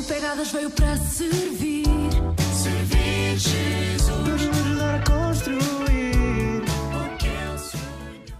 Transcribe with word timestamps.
O 0.00 0.02
Pegadas 0.02 0.50
veio 0.50 0.70
para 0.70 0.96
servir. 0.96 1.84
Servir 2.54 3.38
Jesus. 3.38 4.46
Nos 4.46 4.58
ajudar 4.58 4.94
a 4.94 5.04
construir. 5.04 6.64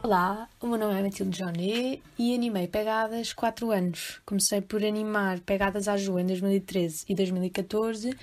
Olá, 0.03 0.49
o 0.59 0.67
meu 0.67 0.79
nome 0.79 0.99
é 0.99 1.03
Matilde 1.03 1.39
Joné 1.39 1.99
e 2.19 2.35
animei 2.35 2.67
Pegadas 2.67 3.35
4 3.35 3.71
anos. 3.73 4.23
Comecei 4.25 4.63
por 4.63 4.83
animar 4.83 5.41
Pegadas 5.41 5.87
à 5.87 5.99
Ju 5.99 6.19
em 6.19 6.25
2013 6.25 7.05
e 7.07 7.15
2014 7.15 8.17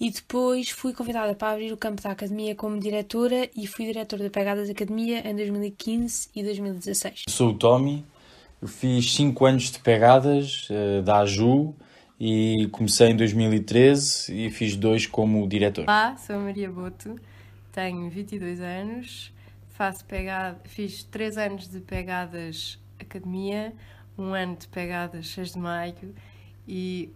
e 0.00 0.10
depois 0.10 0.70
fui 0.70 0.92
convidada 0.92 1.32
para 1.36 1.52
abrir 1.52 1.72
o 1.72 1.76
campo 1.76 2.02
da 2.02 2.10
Academia 2.10 2.56
como 2.56 2.80
diretora 2.80 3.48
e 3.56 3.68
fui 3.68 3.86
diretora 3.86 4.24
da 4.24 4.30
Pegadas 4.30 4.68
Academia 4.68 5.20
em 5.24 5.36
2015 5.36 6.30
e 6.34 6.42
2016. 6.42 7.22
Sou 7.28 7.50
o 7.50 7.54
Tommy, 7.54 8.04
eu 8.60 8.66
fiz 8.66 9.14
5 9.14 9.46
anos 9.46 9.70
de 9.70 9.78
Pegadas 9.78 10.68
uh, 10.70 11.02
da 11.02 11.20
AJU 11.20 11.72
e 12.20 12.68
comecei 12.70 13.08
em 13.08 13.16
2013 13.16 14.46
e 14.46 14.50
fiz 14.50 14.76
dois 14.76 15.06
como 15.06 15.48
diretor. 15.48 15.84
Olá, 15.84 16.14
sou 16.18 16.36
a 16.36 16.38
Maria 16.38 16.70
Boto, 16.70 17.18
tenho 17.72 18.10
22 18.10 18.60
anos, 18.60 19.32
faço 19.70 20.04
pegada, 20.04 20.60
fiz 20.64 21.02
3 21.04 21.38
anos 21.38 21.66
de 21.66 21.80
pegadas 21.80 22.78
academia, 22.98 23.72
um 24.18 24.34
ano 24.34 24.54
de 24.54 24.68
pegadas 24.68 25.28
6 25.28 25.52
de 25.52 25.58
maio 25.58 26.14
e 26.68 27.10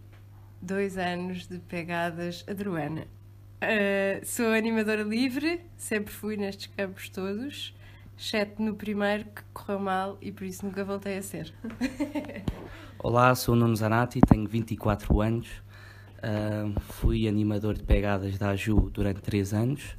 dois 0.62 0.96
anos 0.96 1.46
de 1.46 1.58
pegadas 1.58 2.42
adruana. 2.48 3.06
Uh, 3.62 4.24
sou 4.24 4.46
animadora 4.46 5.02
livre, 5.02 5.60
sempre 5.76 6.14
fui 6.14 6.38
nestes 6.38 6.68
campos 6.74 7.10
todos, 7.10 7.74
exceto 8.16 8.62
no 8.62 8.74
primeiro 8.74 9.24
que 9.24 9.42
correu 9.52 9.78
mal 9.78 10.18
e 10.20 10.30
por 10.30 10.44
isso 10.44 10.64
nunca 10.64 10.84
voltei 10.84 11.18
a 11.18 11.22
ser. 11.22 11.52
Olá, 12.98 13.34
sou 13.34 13.54
o 13.54 13.56
Nuno 13.56 13.76
Zanatti, 13.76 14.20
tenho 14.20 14.48
24 14.48 15.20
anos, 15.20 15.48
uh, 16.18 16.80
fui 16.80 17.28
animador 17.28 17.74
de 17.74 17.82
pegadas 17.82 18.38
da 18.38 18.50
AJU 18.50 18.88
durante 18.90 19.20
3 19.20 19.52
anos 19.52 19.96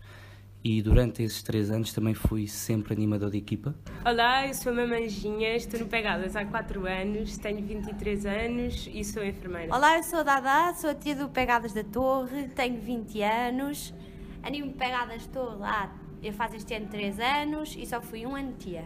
e 0.63 0.81
durante 0.81 1.21
esses 1.21 1.43
3 1.43 1.69
anos 1.69 1.93
também 1.93 2.15
fui 2.15 2.47
sempre 2.47 2.95
animador 2.95 3.29
de 3.29 3.37
equipa. 3.37 3.75
Olá, 4.03 4.47
eu 4.47 4.53
sou 4.55 4.71
a 4.71 4.75
Mamanjinha, 4.75 5.55
estou 5.55 5.79
no 5.79 5.85
Pegadas 5.85 6.35
há 6.35 6.43
4 6.43 6.87
anos, 6.87 7.37
tenho 7.37 7.63
23 7.63 8.25
anos 8.25 8.89
e 8.91 9.03
sou 9.03 9.23
enfermeira. 9.23 9.75
Olá, 9.75 9.97
eu 9.97 10.03
sou 10.03 10.19
a 10.19 10.23
Dada, 10.23 10.73
sou 10.73 10.89
a 10.89 10.95
tia 10.95 11.15
do 11.15 11.29
Pegadas 11.29 11.73
da 11.73 11.83
Torre, 11.83 12.47
tenho 12.55 12.81
20 12.81 13.21
anos, 13.21 13.93
animo 14.41 14.73
Pegadas 14.73 15.27
Torre 15.27 15.57
lá, 15.57 15.93
eu 16.25 16.33
faço 16.33 16.55
este 16.55 16.73
ano 16.73 16.87
3 16.87 17.19
anos 17.19 17.75
e 17.77 17.85
só 17.85 18.01
fui 18.01 18.25
um 18.25 18.35
ano 18.35 18.53
tia. 18.57 18.85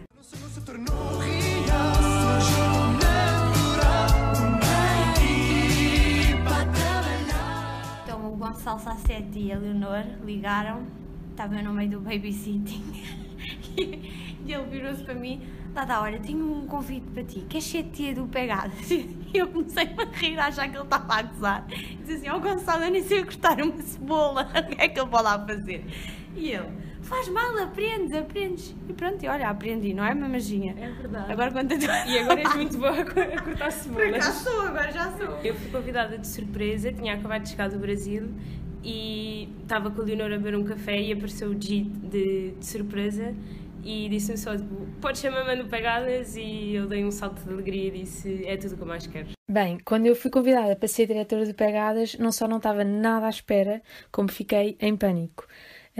Então 8.04 8.32
o 8.32 8.36
Gonçalo 8.36 8.78
Sassetti 8.78 9.38
e 9.38 9.52
a 9.52 9.58
Leonor 9.58 10.04
ligaram, 10.22 10.82
estava 11.30 11.56
eu 11.56 11.64
no 11.64 11.72
meio 11.72 11.90
do 11.90 12.00
babysitting 12.00 13.04
e 13.74 14.52
ele 14.52 14.64
virou-se 14.70 15.02
para 15.02 15.14
mim, 15.14 15.40
Dada, 15.72 16.02
olha, 16.02 16.18
tenho 16.18 16.44
um 16.44 16.66
convite 16.66 17.06
para 17.06 17.22
ti, 17.22 17.46
queres 17.48 17.64
ser 17.64 17.84
tia 17.84 18.14
do 18.14 18.26
Pegadas? 18.26 18.90
E 19.32 19.38
eu 19.38 19.46
comecei 19.46 19.84
a 19.84 20.04
rir, 20.16 20.36
a 20.40 20.46
achar 20.46 20.68
que 20.68 20.76
ele 20.76 20.82
estava 20.82 21.14
a 21.14 21.22
gozar. 21.22 21.64
Disse 21.68 22.14
assim, 22.14 22.28
ó 22.28 22.36
oh, 22.36 22.40
Gonçalo, 22.40 22.82
eu 22.82 22.90
nem 22.90 23.00
sei 23.04 23.22
cortar 23.22 23.62
uma 23.62 23.80
cebola, 23.80 24.42
o 24.58 24.74
que 24.74 24.82
é 24.82 24.88
que 24.88 24.98
eu 24.98 25.06
vou 25.06 25.22
lá 25.22 25.38
fazer? 25.46 25.86
E 26.34 26.50
ele, 26.50 26.68
faz 27.02 27.28
mal, 27.28 27.56
aprendes, 27.58 28.12
aprendes. 28.12 28.74
E 28.88 28.92
pronto, 28.92 29.24
e 29.24 29.28
olha, 29.28 29.48
aprendi, 29.48 29.94
não 29.94 30.04
é, 30.04 30.14
mamadinha? 30.14 30.74
É 30.78 30.90
verdade. 30.90 31.32
Agora 31.32 31.50
conta 31.52 31.78
tu. 31.78 31.84
E 32.08 32.18
agora 32.18 32.40
és 32.40 32.54
muito 32.54 32.78
boa 32.78 33.00
a 33.00 33.04
cortar 33.42 33.70
cebolas. 33.72 34.24
sou, 34.24 34.62
agora 34.62 34.92
já 34.92 35.10
sou. 35.12 35.38
Eu 35.42 35.54
fui 35.54 35.70
convidada 35.70 36.18
de 36.18 36.26
surpresa, 36.26 36.92
tinha 36.92 37.14
acabado 37.14 37.42
de 37.42 37.50
chegar 37.50 37.68
do 37.68 37.78
Brasil 37.78 38.30
e 38.82 39.48
estava 39.62 39.90
com 39.90 40.00
a 40.00 40.04
Leonor 40.04 40.32
a 40.32 40.38
beber 40.38 40.56
um 40.56 40.64
café 40.64 41.00
e 41.00 41.12
apareceu 41.12 41.50
o 41.50 41.52
G 41.52 41.82
de, 41.84 42.52
de 42.52 42.66
surpresa 42.66 43.34
e 43.82 44.08
disse-me 44.08 44.36
só, 44.36 44.56
tipo, 44.56 44.86
podes 45.00 45.20
chamar-me 45.20 45.56
no 45.56 45.68
Pegadas 45.68 46.36
e 46.36 46.74
eu 46.74 46.86
dei 46.86 47.04
um 47.04 47.10
salto 47.10 47.42
de 47.42 47.50
alegria 47.50 47.88
e 47.88 48.02
disse, 48.02 48.44
é 48.46 48.56
tudo 48.56 48.74
o 48.74 48.76
que 48.76 48.82
eu 48.82 48.86
mais 48.86 49.06
quero. 49.06 49.28
Bem, 49.48 49.78
quando 49.84 50.06
eu 50.06 50.14
fui 50.14 50.30
convidada 50.30 50.76
para 50.76 50.88
ser 50.88 51.06
diretora 51.06 51.44
de 51.44 51.54
Pegadas, 51.54 52.16
não 52.18 52.30
só 52.30 52.46
não 52.46 52.58
estava 52.58 52.84
nada 52.84 53.26
à 53.26 53.30
espera, 53.30 53.82
como 54.12 54.30
fiquei 54.30 54.76
em 54.80 54.96
pânico. 54.96 55.46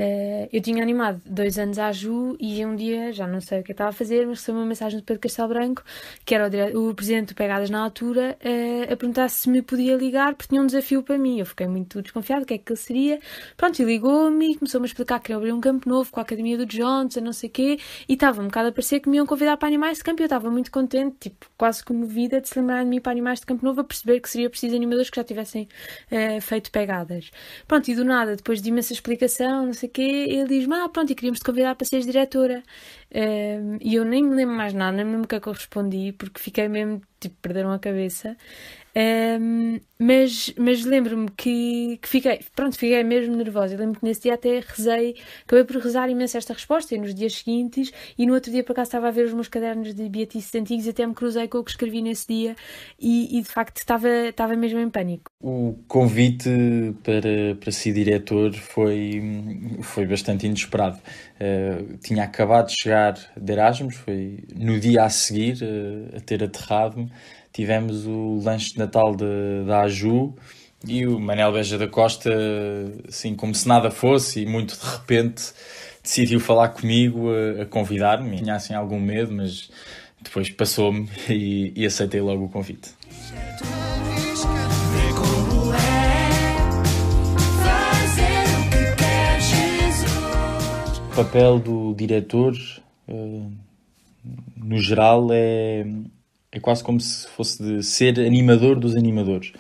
Eh, 0.03 0.49
eu 0.51 0.63
tinha 0.63 0.83
animado 0.83 1.21
dois 1.27 1.59
anos 1.59 1.79
à 1.79 1.93
Ju 1.93 2.35
e 2.41 2.65
um 2.65 2.75
dia, 2.75 3.13
já 3.13 3.27
não 3.27 3.39
sei 3.41 3.61
o 3.61 3.63
que 3.63 3.71
eu 3.71 3.75
estava 3.75 3.91
a 3.91 3.93
fazer, 3.93 4.27
mas 4.27 4.39
recebi 4.39 4.57
uma 4.57 4.65
mensagem 4.67 4.99
do 4.99 5.05
Pedro 5.05 5.21
Castelo 5.21 5.49
Branco, 5.49 5.83
que 6.25 6.35
era 6.35 6.47
o, 6.47 6.51
dire- 6.51 6.75
o 6.77 6.95
presidente 6.95 7.29
do 7.29 7.35
Pegadas 7.35 7.69
na 7.69 7.81
altura, 7.83 8.37
eh, 8.41 8.85
a 8.85 8.97
perguntar 8.97 9.29
se 9.29 9.49
me 9.51 9.61
podia 9.61 9.97
ligar 9.97 10.35
porque 10.35 10.49
tinha 10.49 10.63
um 10.63 10.67
desafio 10.67 11.03
para 11.03 11.19
mim. 11.19 11.39
Eu 11.41 11.45
fiquei 11.47 11.67
muito 11.67 12.01
desconfiada, 12.01 12.43
o 12.45 12.47
que 12.47 12.55
é 12.55 12.59
que 12.59 12.73
ele 12.73 12.79
seria. 12.79 13.21
Pronto, 13.57 13.79
e 13.81 13.85
ligou-me 13.85 14.53
e 14.53 14.57
começou-me 14.57 14.87
a 14.87 14.89
explicar 14.89 15.19
que 15.19 15.25
queria 15.27 15.37
abrir 15.37 15.53
um 15.53 15.61
campo 15.61 15.89
novo 15.89 16.11
com 16.11 16.19
a 16.21 16.23
Academia 16.23 16.57
do 16.57 16.65
Johnson, 16.67 17.21
não 17.21 17.33
sei 17.33 17.49
o 17.49 17.53
quê, 17.53 17.79
e 18.09 18.15
estava 18.15 18.41
um 18.41 18.47
bocado 18.47 18.69
a 18.69 18.73
parecer 18.73 19.01
que 19.01 19.09
me 19.09 19.17
iam 19.19 19.27
convidar 19.27 19.57
para 19.57 19.69
animais 19.69 19.99
de 19.99 20.05
campo 20.05 20.23
e 20.23 20.25
eu 20.25 20.27
estava 20.27 20.51
muito 20.51 20.71
contente, 20.71 21.17
tipo, 21.21 21.47
quase 21.59 21.85
comovida 21.85 22.41
de 22.41 22.49
se 22.49 22.59
lembrar 22.59 22.83
de 22.85 22.89
mim 22.89 23.01
para 23.01 23.13
animais 23.13 23.41
de 23.41 23.47
campo 23.47 23.65
novo, 23.65 23.81
a 23.81 23.85
perceber 23.85 24.21
que 24.21 24.31
seria 24.31 24.49
preciso 24.49 24.75
animadores 24.77 25.11
que 25.11 25.17
já 25.17 25.25
tivessem 25.25 25.69
eh, 26.11 26.41
feito 26.41 26.71
pegadas. 26.71 27.31
Pronto, 27.67 27.89
e 27.91 27.95
do 27.95 28.05
nada, 28.05 28.37
depois 28.37 28.61
de 28.63 28.69
imensa 28.69 28.93
explicação, 28.93 29.67
não 29.67 29.73
sei 29.75 29.89
quê, 29.91 30.03
ele 30.03 30.47
diz-me, 30.49 30.75
ah, 30.77 30.89
pronto, 30.89 31.11
e 31.13 31.15
queríamos 31.15 31.41
te 31.41 31.45
convidar 31.45 31.75
para 31.75 31.87
seres 31.87 32.07
diretora. 32.07 32.63
Ehm, 33.11 33.79
e 33.81 33.95
eu 33.97 34.05
nem 34.05 34.23
me 34.25 34.35
lembro 34.37 34.55
mais 34.57 34.73
nada, 34.73 34.93
nem 34.97 35.05
me 35.05 35.13
lembro 35.13 35.27
o 35.27 35.29
que 35.29 35.35
é 35.37 35.41
que 35.41 35.49
eu 35.49 35.53
respondi, 35.53 36.13
porque 36.13 36.41
fiquei 36.41 36.69
mesmo, 36.69 37.03
tipo, 37.21 37.37
perderam 37.43 37.73
a 37.73 37.79
cabeça. 37.79 38.37
Mas 39.99 40.53
mas 40.57 40.85
lembro-me 40.85 41.29
que, 41.37 41.99
que 42.01 42.09
fiquei, 42.09 42.41
pronto, 42.55 42.77
fiquei 42.79 43.03
mesmo 43.05 43.37
nervosa. 43.37 43.75
Eu 43.75 43.79
lembro 43.79 44.01
que 44.01 44.07
nesse 44.07 44.23
dia 44.23 44.35
até 44.35 44.61
rezei, 44.61 45.17
acabei 45.45 45.65
por 45.65 45.77
rezar 45.77 46.09
imenso 46.09 46.39
esta 46.39 46.55
resposta 46.55 46.95
e 46.95 46.99
nos 46.99 47.15
dias 47.15 47.35
seguintes. 47.35 47.93
E 48.17 48.27
no 48.27 48.35
outro 48.35 48.51
dia, 48.51 48.65
por 48.65 48.73
acaso, 48.73 48.89
estava 48.89 49.09
a 49.09 49.11
ver 49.11 49.27
os 49.27 49.35
meus 49.35 49.49
cadernos 49.49 49.95
de 49.95 50.09
beatices 50.09 50.55
antigos 50.55 50.87
e 50.87 50.91
até 50.91 51.07
me 51.07 51.15
cruzei 51.15 51.49
com 51.49 51.59
o 51.59 51.65
que 51.65 51.71
escrevi 51.71 52.01
nesse 52.03 52.27
dia. 52.27 52.57
E, 52.99 53.39
e 53.39 53.43
de 53.43 53.49
facto 53.49 53.77
estava, 53.77 54.09
estava 54.09 54.57
mesmo 54.57 54.81
em 54.81 54.89
pânico. 54.89 55.31
O 55.43 55.77
convite 55.87 56.49
para, 57.03 57.57
para 57.61 57.73
ser 57.73 57.93
diretor 57.93 58.55
foi, 58.55 59.23
foi 59.83 60.07
bastante 60.07 60.47
inesperado. 60.47 60.99
Eh, 61.39 61.85
tinha 62.03 62.25
acabado 62.25 62.69
de 62.69 62.75
chegar 62.75 63.15
de 63.37 63.53
Erasmus, 63.53 63.97
foi 63.97 64.45
no 64.55 64.79
dia 64.79 65.05
a 65.05 65.11
seguir 65.11 65.59
eh, 65.63 66.17
a 66.17 66.21
ter 66.21 66.43
aterrado. 66.45 67.11
Tivemos 67.53 68.07
o 68.07 68.41
lanche 68.43 68.73
de 68.73 68.79
Natal 68.79 69.15
de- 69.15 69.65
da 69.67 69.83
AJU 69.83 70.35
e 70.87 71.07
o 71.07 71.19
Manel 71.21 71.53
Beja 71.53 71.77
da 71.77 71.87
Costa, 71.89 72.31
assim 73.09 73.35
como 73.35 73.55
se 73.55 73.67
nada 73.69 73.91
fosse, 73.91 74.43
e 74.43 74.47
muito 74.47 74.79
de 74.79 74.87
repente 74.87 75.53
decidiu 76.03 76.41
falar 76.41 76.69
comigo, 76.69 77.29
a, 77.31 77.63
a 77.63 77.67
convidar-me. 77.67 78.37
Tinha 78.39 78.55
assim 78.55 78.73
algum 78.75 78.99
medo, 79.01 79.33
mas 79.33 79.71
depois 80.23 80.49
passou-me 80.51 81.09
e, 81.29 81.73
e 81.77 81.85
aceitei 81.87 82.21
logo 82.21 82.45
o 82.45 82.49
convite. 82.49 82.91
O 91.13 91.17
papel 91.17 91.59
do 91.59 91.95
diretor, 91.95 92.55
eh, 93.09 93.43
no 94.57 94.79
geral, 94.79 95.29
é, 95.33 95.85
é 96.53 96.59
quase 96.59 96.83
como 96.83 97.01
se 97.01 97.29
fosse 97.29 97.63
de 97.63 97.83
ser 97.83 98.19
animador 98.19 98.79
dos 98.79 98.97
animadores. 98.97 99.53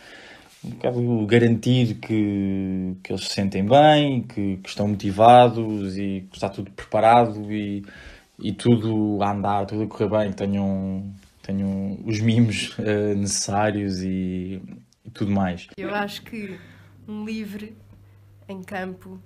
Um 0.62 0.70
bocado 0.70 1.26
garantir 1.26 1.94
que, 1.94 2.96
que 3.02 3.12
eles 3.12 3.24
se 3.24 3.32
sentem 3.32 3.64
bem, 3.64 4.22
que, 4.22 4.58
que 4.58 4.68
estão 4.68 4.88
motivados 4.88 5.96
e 5.96 6.26
que 6.30 6.36
está 6.36 6.50
tudo 6.50 6.70
preparado 6.70 7.50
e, 7.50 7.84
e 8.38 8.52
tudo 8.52 9.22
a 9.22 9.32
andar, 9.32 9.66
tudo 9.66 9.84
a 9.84 9.86
correr 9.86 10.10
bem, 10.10 10.30
que 10.30 10.36
tenham, 10.36 11.14
tenham 11.42 11.98
os 12.04 12.20
mimos 12.20 12.76
eh, 12.80 13.14
necessários 13.14 14.02
e, 14.02 14.60
e 15.04 15.10
tudo 15.10 15.30
mais. 15.30 15.68
Eu 15.78 15.94
acho 15.94 16.22
que 16.22 16.58
um 17.08 17.24
livre 17.24 17.74
em 18.46 18.62
campo 18.62 19.18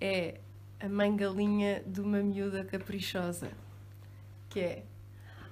é 0.00 0.38
a 0.80 0.88
mãe 0.88 1.14
galinha 1.14 1.82
de 1.86 2.00
uma 2.00 2.22
miúda 2.22 2.64
caprichosa. 2.64 3.50
Que 4.48 4.60
é. 4.60 4.82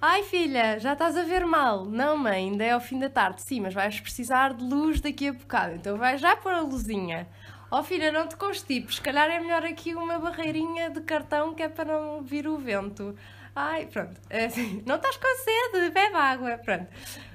Ai 0.01 0.23
filha, 0.23 0.79
já 0.79 0.93
estás 0.93 1.17
a 1.17 1.25
ver 1.25 1.45
mal. 1.45 1.85
Não, 1.85 2.17
mãe, 2.17 2.51
ainda 2.51 2.63
é 2.63 2.71
ao 2.71 2.81
fim 2.81 3.01
da 3.01 3.11
tarde. 3.11 3.43
Sim, 3.43 3.63
mas 3.63 3.75
vais 3.75 3.99
precisar 3.99 4.55
de 4.55 4.63
luz 4.63 5.01
daqui 5.01 5.27
a 5.27 5.33
bocado. 5.33 5.75
Então 5.75 5.99
vais 5.99 6.21
já 6.21 6.37
pôr 6.37 6.53
a 6.53 6.61
luzinha. 6.61 7.27
Oh 7.69 7.83
filha, 7.83 8.13
não 8.13 8.29
te 8.29 8.37
constipes. 8.37 8.97
Se 8.97 9.01
calhar 9.03 9.29
é 9.29 9.41
melhor 9.41 9.65
aqui 9.65 9.97
uma 9.97 10.21
barreirinha 10.21 10.89
de 10.89 11.01
cartão 11.01 11.53
que 11.53 11.65
é 11.65 11.69
para 11.69 12.01
não 12.01 12.23
vir 12.23 12.47
o 12.47 12.57
vento. 12.57 13.17
Ai, 13.57 13.87
pronto. 13.87 14.21
É 14.31 14.45
assim, 14.47 14.85
não 14.87 14.95
estás 14.95 15.17
com 15.17 15.27
sede, 15.37 15.91
bebe 15.91 16.15
água. 16.15 16.57
Pronto. 16.59 16.87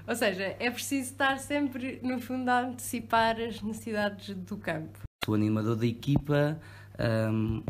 Ou 0.07 0.16
seja, 0.16 0.56
é 0.57 0.71
preciso 0.71 1.12
estar 1.12 1.39
sempre, 1.39 2.00
no 2.01 2.21
fundo, 2.21 2.48
a 2.48 2.62
antecipar 2.62 3.42
as 3.42 3.62
necessidades 3.62 4.33
do 4.36 4.56
campo. 4.56 5.00
Sou 5.25 5.36
animador 5.36 5.75
da 5.75 5.86
equipa, 5.86 6.57
hum, 7.30 7.62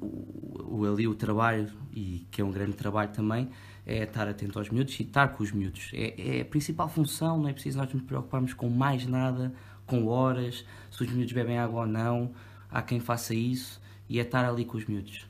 o, 0.00 0.80
o, 0.80 0.92
ali 0.92 1.06
o 1.06 1.14
trabalho, 1.14 1.70
e 1.92 2.26
que 2.30 2.40
é 2.40 2.44
um 2.44 2.50
grande 2.50 2.74
trabalho 2.74 3.10
também, 3.10 3.48
é 3.86 4.04
estar 4.04 4.28
atento 4.28 4.58
aos 4.58 4.68
miúdos 4.68 4.98
e 4.98 5.02
estar 5.02 5.28
com 5.28 5.42
os 5.42 5.52
miúdos. 5.52 5.90
É, 5.92 6.38
é 6.38 6.40
a 6.42 6.44
principal 6.44 6.88
função, 6.88 7.38
não 7.38 7.48
é 7.48 7.52
preciso 7.52 7.78
nós 7.78 7.92
nos 7.92 8.02
preocuparmos 8.02 8.54
com 8.54 8.68
mais 8.68 9.06
nada. 9.06 9.52
com 9.84 10.06
horas, 10.06 10.64
se 10.90 11.02
os 11.02 11.10
miúdos 11.12 11.32
bebem 11.32 11.58
água 11.58 11.80
ou 11.80 11.86
não, 11.86 12.32
há 12.70 12.80
quem 12.80 13.00
faça 13.00 13.34
isso 13.34 13.82
e 14.08 14.18
é 14.18 14.22
estar 14.22 14.44
ali 14.44 14.64
com 14.64 14.78
os 14.78 14.86
miúdos. 14.86 15.26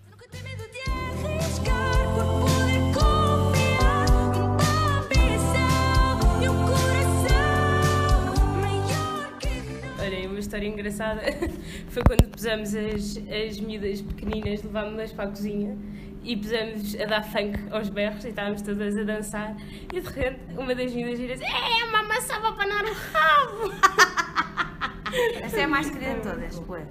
Olha, 9.99 10.29
uma 10.29 10.39
história 10.39 10.67
engraçada 10.69 11.23
foi 11.89 12.03
quando 12.05 12.29
pusemos 12.29 12.75
as, 12.75 13.17
as 13.17 13.59
miúdas 13.59 14.03
pequeninas, 14.03 14.63
levámos-las 14.63 15.13
para 15.13 15.25
a 15.25 15.29
cozinha 15.29 15.77
e 16.25 16.37
pusemos 16.37 16.95
a 17.01 17.07
dar 17.07 17.23
funk 17.23 17.59
aos 17.71 17.89
berros 17.89 18.25
e 18.25 18.29
estávamos 18.29 18.63
todas 18.63 18.97
a 18.97 19.03
dançar 19.03 19.57
e 19.93 20.01
de 20.01 20.09
repente 20.09 20.41
uma 20.57 20.75
das 20.75 20.93
miúdas 20.93 21.19
vira 21.19 21.35
assim 21.35 21.45
É, 21.45 21.83
a 21.83 21.87
mamãe 21.91 22.21
sabe 22.21 22.47
abanar 22.47 22.85
o 22.85 22.95
rabo! 23.13 23.73
Essa 25.43 25.61
é 25.61 25.65
a 25.65 25.69
mais 25.69 25.91
querida 25.91 26.15
de 26.15 26.21
todas, 26.23 26.69
ué. 26.69 26.87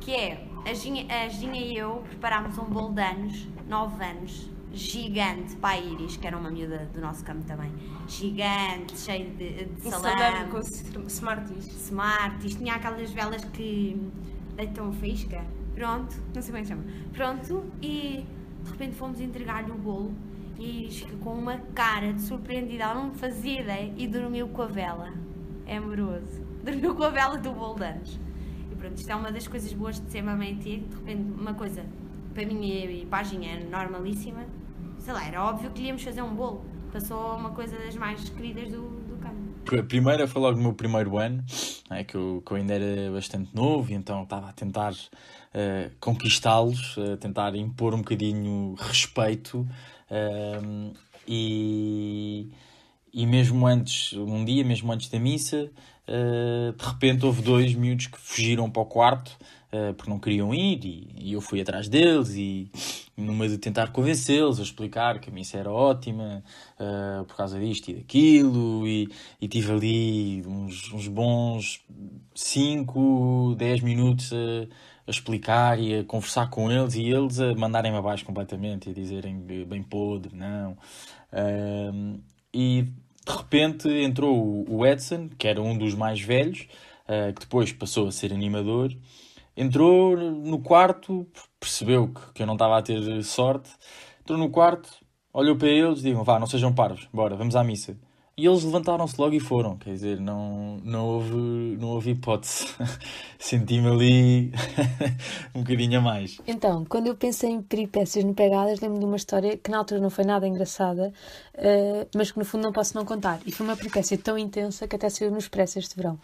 Que 0.00 0.14
é, 0.14 0.46
a 0.64 0.72
Ginha, 0.72 1.06
a 1.24 1.28
Ginha 1.28 1.60
e 1.60 1.76
eu 1.76 2.02
preparámos 2.08 2.56
um 2.56 2.64
bolo 2.64 2.94
de 2.94 3.02
anos, 3.02 3.46
9 3.68 4.04
anos, 4.04 4.50
gigante 4.72 5.56
para 5.56 5.74
a 5.74 5.78
Iris, 5.78 6.16
que 6.16 6.26
era 6.26 6.36
uma 6.36 6.50
miúda 6.50 6.88
do 6.94 7.00
nosso 7.00 7.24
campo 7.24 7.44
também. 7.44 7.70
Gigante, 8.06 8.98
cheio 8.98 9.30
de, 9.32 9.64
de 9.66 9.90
salame, 9.90 10.50
com 10.50 10.60
Smarties. 11.06 11.66
smart, 11.88 12.46
isto 12.46 12.58
tinha 12.58 12.74
aquelas 12.74 13.10
velas 13.10 13.44
que 13.44 14.00
deitam 14.56 14.92
faísca. 14.92 15.44
Pronto, 15.74 16.16
não 16.34 16.42
sei 16.42 16.50
como 16.50 16.56
é 16.56 16.60
que 16.60 16.66
se 16.66 16.72
chama. 16.72 16.84
Pronto, 17.12 17.72
e 17.82 18.24
de 18.68 18.72
repente 18.72 18.96
fomos 18.96 19.20
entregar-lhe 19.20 19.70
o 19.70 19.74
bolo 19.74 20.14
e 20.58 20.88
com 21.22 21.34
uma 21.34 21.58
cara 21.74 22.12
de 22.12 22.20
surpreendida, 22.22 22.84
ela 22.84 22.94
não 22.94 23.14
fazia 23.14 23.60
ideia 23.60 23.92
e 23.96 24.06
dormiu 24.06 24.48
com 24.48 24.62
a 24.62 24.66
vela. 24.66 25.12
É 25.66 25.76
amoroso. 25.76 26.46
Dormiu 26.64 26.94
com 26.94 27.04
a 27.04 27.10
vela 27.10 27.38
do 27.38 27.52
bolo 27.52 27.76
de 27.76 27.84
anos. 27.84 28.20
E 28.70 28.74
pronto, 28.74 28.96
isto 28.96 29.10
é 29.10 29.14
uma 29.14 29.30
das 29.30 29.46
coisas 29.46 29.72
boas 29.72 30.00
de 30.00 30.10
ser 30.10 30.22
mamãe 30.22 30.52
e 30.52 30.56
tia, 30.56 30.78
de 30.78 30.94
repente 30.96 31.22
uma 31.40 31.54
coisa 31.54 31.86
para 32.34 32.44
mim 32.44 32.68
e 32.68 33.06
para 33.06 33.26
a 33.26 33.34
é 33.44 33.64
normalíssima. 33.64 34.44
Sei 34.98 35.12
lá, 35.12 35.24
era 35.24 35.44
óbvio 35.44 35.70
que 35.70 35.80
lhe 35.80 35.86
íamos 35.88 36.02
fazer 36.02 36.22
um 36.22 36.34
bolo. 36.34 36.64
Passou 36.92 37.36
uma 37.36 37.50
coisa 37.50 37.78
das 37.78 37.94
mais 37.94 38.28
queridas 38.28 38.70
do, 38.70 38.97
primeira 39.82 40.26
foi 40.26 40.40
logo 40.42 40.56
no 40.56 40.62
meu 40.62 40.74
primeiro 40.74 41.18
ano, 41.18 41.44
é, 41.90 42.04
que, 42.04 42.14
eu, 42.16 42.42
que 42.44 42.52
eu 42.52 42.56
ainda 42.56 42.74
era 42.74 43.10
bastante 43.12 43.54
novo, 43.54 43.90
e 43.90 43.94
então 43.94 44.22
estava 44.22 44.48
a 44.48 44.52
tentar 44.52 44.94
eh, 45.54 45.90
conquistá-los, 46.00 46.96
a 46.98 47.16
tentar 47.16 47.54
impor 47.56 47.94
um 47.94 47.98
bocadinho 47.98 48.74
respeito. 48.78 49.66
ehm, 50.10 50.92
e, 51.26 52.48
e 53.12 53.26
mesmo 53.26 53.66
antes, 53.66 54.12
um 54.14 54.44
dia, 54.44 54.64
mesmo 54.64 54.92
antes 54.92 55.08
da 55.08 55.18
missa, 55.18 55.70
eh, 56.06 56.72
de 56.76 56.84
repente 56.84 57.24
houve 57.26 57.42
dois 57.42 57.74
miúdos 57.74 58.06
que 58.06 58.18
fugiram 58.18 58.70
para 58.70 58.82
o 58.82 58.86
quarto 58.86 59.36
eh, 59.70 59.92
porque 59.92 60.10
não 60.10 60.18
queriam 60.18 60.54
ir, 60.54 60.82
e, 60.84 61.08
e 61.18 61.32
eu 61.34 61.42
fui 61.42 61.60
atrás 61.60 61.88
deles, 61.88 62.34
e 62.34 62.70
numa 63.16 63.46
de 63.46 63.58
tentar 63.58 63.92
convencê-los, 63.92 64.58
a 64.58 64.62
explicar 64.62 65.20
que 65.20 65.28
a 65.28 65.32
missa 65.32 65.58
era 65.58 65.70
ótima 65.70 66.42
eh, 66.78 67.24
por 67.26 67.36
causa 67.36 67.60
disto 67.60 67.90
e 67.90 67.94
daquilo, 67.94 68.86
e, 68.86 69.08
e 69.40 69.46
tive 69.48 69.72
ali 69.72 70.42
uns, 70.46 70.90
uns 70.92 71.08
bons 71.08 71.84
5, 72.34 73.56
10 73.56 73.82
minutos 73.82 74.32
a, 74.32 75.10
explicar 75.10 75.78
e 75.80 76.00
a 76.00 76.04
conversar 76.04 76.50
com 76.50 76.70
eles, 76.70 76.94
e 76.94 77.02
eles 77.06 77.40
a 77.40 77.54
mandarem-me 77.54 77.98
abaixo 77.98 78.24
completamente 78.24 78.88
e 78.88 78.92
a 78.92 78.94
dizerem 78.94 79.38
bem 79.66 79.82
podre, 79.82 80.34
não. 80.34 80.76
Ahm, 81.32 82.20
e 82.52 82.82
de 83.26 83.32
repente 83.36 83.88
entrou 83.88 84.64
o- 84.68 84.86
Edson, 84.86 85.28
que 85.38 85.46
era 85.48 85.60
um 85.60 85.76
dos 85.76 85.94
mais 85.94 86.20
velhos, 86.20 86.66
ah, 87.06 87.32
que 87.32 87.40
depois 87.40 87.72
passou 87.72 88.08
a 88.08 88.12
ser 88.12 88.32
animador. 88.32 88.94
Entrou 89.56 90.16
no 90.16 90.60
quarto, 90.60 91.26
percebeu 91.58 92.08
que, 92.08 92.20
que 92.34 92.42
eu 92.42 92.46
não 92.46 92.54
estava 92.54 92.78
a 92.78 92.82
ter 92.82 93.22
sorte. 93.24 93.70
Entrou 94.20 94.38
no 94.38 94.50
quarto, 94.50 94.88
olhou 95.32 95.56
para 95.56 95.68
eles 95.68 96.00
e 96.00 96.02
digam: 96.04 96.22
Vá, 96.24 96.38
não 96.38 96.46
sejam 96.46 96.72
parvos, 96.74 97.08
bora, 97.12 97.34
vamos 97.36 97.56
à 97.56 97.64
missa. 97.64 97.96
E 98.36 98.46
eles 98.46 98.62
levantaram-se 98.62 99.20
logo 99.20 99.34
e 99.34 99.40
foram, 99.40 99.76
quer 99.76 99.90
dizer, 99.90 100.20
não, 100.20 100.78
não, 100.84 101.06
houve, 101.06 101.27
houve 101.98 102.12
hipótese. 102.12 102.66
Senti-me 103.38 103.88
ali 103.88 104.52
um 105.54 105.62
bocadinho 105.62 105.98
a 105.98 106.02
mais. 106.02 106.40
Então, 106.46 106.84
quando 106.84 107.08
eu 107.08 107.14
pensei 107.16 107.50
em 107.50 107.62
peripécias 107.62 108.24
no 108.24 108.34
Pegadas, 108.34 108.80
lembro 108.80 108.98
de 108.98 109.04
uma 109.04 109.16
história 109.16 109.56
que 109.56 109.70
na 109.70 109.78
altura 109.78 110.00
não 110.00 110.10
foi 110.10 110.24
nada 110.24 110.46
engraçada, 110.46 111.12
eh, 111.54 112.06
mas 112.14 112.32
que 112.32 112.38
no 112.38 112.44
fundo 112.44 112.62
não 112.64 112.72
posso 112.72 112.96
não 112.96 113.04
contar. 113.04 113.40
E 113.46 113.52
foi 113.52 113.66
uma 113.66 113.76
peripécia 113.76 114.16
tão 114.18 114.38
intensa 114.38 114.88
que 114.88 114.96
até 114.96 115.08
saiu 115.08 115.30
no 115.30 115.38
Expresso 115.38 115.78
este 115.78 115.96
verão. 115.96 116.18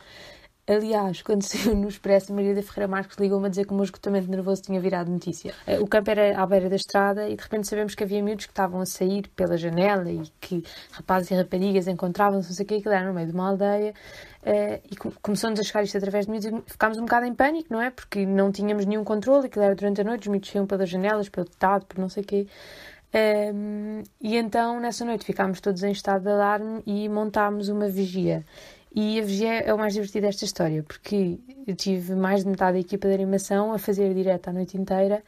Aliás, 0.67 1.21
quando 1.21 1.43
saiu 1.47 1.75
no 1.77 1.89
Expresso, 1.89 2.33
Maria 2.33 2.55
da 2.55 2.63
Ferreira 2.63 2.89
Marques 2.89 3.19
ligou-me 3.19 3.47
a 3.47 3.51
dizer 3.51 3.67
que 3.67 3.73
o 3.73 3.75
meu 3.75 3.85
esgotamento 3.85 4.31
nervoso 4.31 4.63
tinha 4.63 4.81
virado 4.81 5.11
notícia. 5.11 5.55
Eh, 5.67 5.79
O 5.79 5.87
campo 5.87 6.11
era 6.11 6.41
à 6.41 6.47
beira 6.47 6.71
da 6.71 6.77
estrada 6.77 7.29
e 7.29 7.37
de 7.37 7.43
repente 7.43 7.67
sabemos 7.69 7.95
que 7.95 8.03
havia 8.03 8.23
miúdos 8.23 8.47
que 8.47 8.53
estavam 8.53 8.81
a 8.81 8.87
sair 8.87 9.29
pela 9.37 9.59
janela 9.59 10.11
e 10.11 10.23
que 10.41 10.65
rapazes 10.93 11.31
e 11.31 11.35
raparigas 11.35 11.87
encontravam-se, 11.87 12.49
não 12.49 12.57
sei 12.57 12.65
o 12.65 12.69
que, 12.69 12.75
aquilo 12.77 12.95
era 12.95 13.07
no 13.07 13.13
meio 13.13 13.27
de 13.29 13.35
uma 13.35 13.49
aldeia. 13.51 13.93
eh, 14.43 14.81
e 14.91 14.97
co- 14.97 15.13
começou-nos 15.23 15.61
a 15.61 15.63
chegar 15.63 15.83
isto 15.83 15.99
através 15.99 16.25
de 16.27 16.31
miúdos 16.33 16.47
e 16.67 16.71
ficámos 16.73 16.97
um 16.99 17.03
bocado 17.03 17.27
em 17.27 17.35
pânico, 17.35 17.69
não 17.73 17.81
é? 17.83 17.91
Porque 17.91 18.25
não 18.27 18.51
tínhamos 18.51 18.87
nenhum 18.87 19.05
controle, 19.05 19.47
aquilo 19.47 19.65
era 19.65 19.75
durante 19.75 20.01
a 20.01 20.05
noite, 20.05 20.23
os 20.23 20.29
miúdos 20.29 20.49
saíam 20.51 20.67
pelas 20.67 20.89
janelas, 20.89 21.29
pelo 21.29 21.47
tetado, 21.47 21.85
por 21.87 21.99
não 21.99 22.09
sei 22.09 22.23
o 22.23 22.27
quê. 22.27 22.47
Um, 23.55 24.03
e 24.21 24.37
então, 24.37 24.81
nessa 24.81 25.05
noite, 25.05 25.25
ficámos 25.25 25.61
todos 25.61 25.83
em 25.85 25.93
estado 25.93 26.23
de 26.25 26.31
alarme 26.31 26.83
e 26.85 27.09
montámos 27.09 27.69
uma 27.69 27.89
vigia. 27.89 28.45
E 28.97 29.19
a 29.19 29.25
vigia 29.25 29.55
é 29.55 29.75
o 29.75 29.79
mais 29.79 29.93
divertido 29.93 30.25
desta 30.25 30.45
história, 30.45 30.81
porque 30.85 31.41
eu 31.67 31.75
tive 31.75 32.15
mais 32.15 32.45
de 32.45 32.51
metade 32.51 32.75
da 32.75 32.79
equipa 32.79 33.09
de 33.09 33.15
animação 33.15 33.73
a 33.73 33.79
fazer 33.79 34.15
direto 34.15 34.47
a 34.47 34.53
noite 34.53 34.77
inteira 34.79 35.21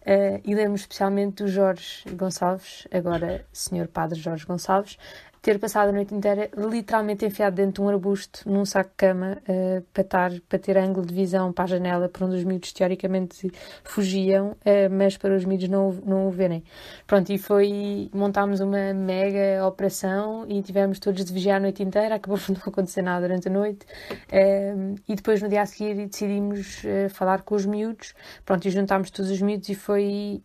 uh, 0.00 0.40
e 0.44 0.52
lembro 0.52 0.74
especialmente 0.74 1.44
do 1.44 1.46
Jorge 1.46 2.02
Gonçalves, 2.16 2.88
agora 2.90 3.46
Senhor 3.52 3.86
Padre 3.86 4.18
Jorge 4.18 4.44
Gonçalves, 4.44 4.98
ter 5.42 5.58
passado 5.58 5.88
a 5.88 5.92
noite 5.92 6.14
inteira 6.14 6.48
literalmente 6.56 7.26
enfiado 7.26 7.56
dentro 7.56 7.74
de 7.74 7.80
um 7.82 7.88
arbusto, 7.88 8.48
num 8.48 8.64
saco 8.64 8.90
de 8.90 8.96
cama, 8.96 9.38
uh, 9.48 9.82
para, 9.92 10.02
estar, 10.02 10.30
para 10.48 10.58
ter 10.60 10.78
ângulo 10.78 11.04
de 11.04 11.12
visão 11.12 11.52
para 11.52 11.64
a 11.64 11.66
janela, 11.66 12.08
por 12.08 12.22
onde 12.22 12.36
os 12.36 12.44
miúdos 12.44 12.72
teoricamente 12.72 13.50
fugiam, 13.82 14.52
uh, 14.52 14.56
mas 14.88 15.16
para 15.16 15.34
os 15.34 15.44
miúdos 15.44 15.68
não, 15.68 15.90
não 16.06 16.28
o 16.28 16.30
verem. 16.30 16.62
Pronto, 17.08 17.32
e 17.32 17.38
foi. 17.38 18.08
montámos 18.14 18.60
uma 18.60 18.94
mega 18.94 19.66
operação 19.66 20.46
e 20.48 20.62
tivemos 20.62 21.00
todos 21.00 21.24
de 21.24 21.32
vigiar 21.32 21.56
a 21.56 21.60
noite 21.60 21.82
inteira, 21.82 22.14
acabou 22.14 22.38
por 22.38 22.52
não 22.54 22.62
acontecer 22.64 23.02
nada 23.02 23.26
durante 23.26 23.48
a 23.48 23.50
noite. 23.50 23.84
Um, 24.32 24.94
e 25.08 25.16
depois, 25.16 25.42
no 25.42 25.48
dia 25.48 25.62
a 25.62 25.66
seguir, 25.66 26.06
decidimos 26.06 26.84
uh, 26.84 27.10
falar 27.10 27.42
com 27.42 27.56
os 27.56 27.66
miúdos, 27.66 28.14
pronto, 28.46 28.68
e 28.68 28.70
juntámos 28.70 29.10
todos 29.10 29.28
os 29.28 29.42
miúdos 29.42 29.68
e 29.68 29.74
foi. 29.74 30.40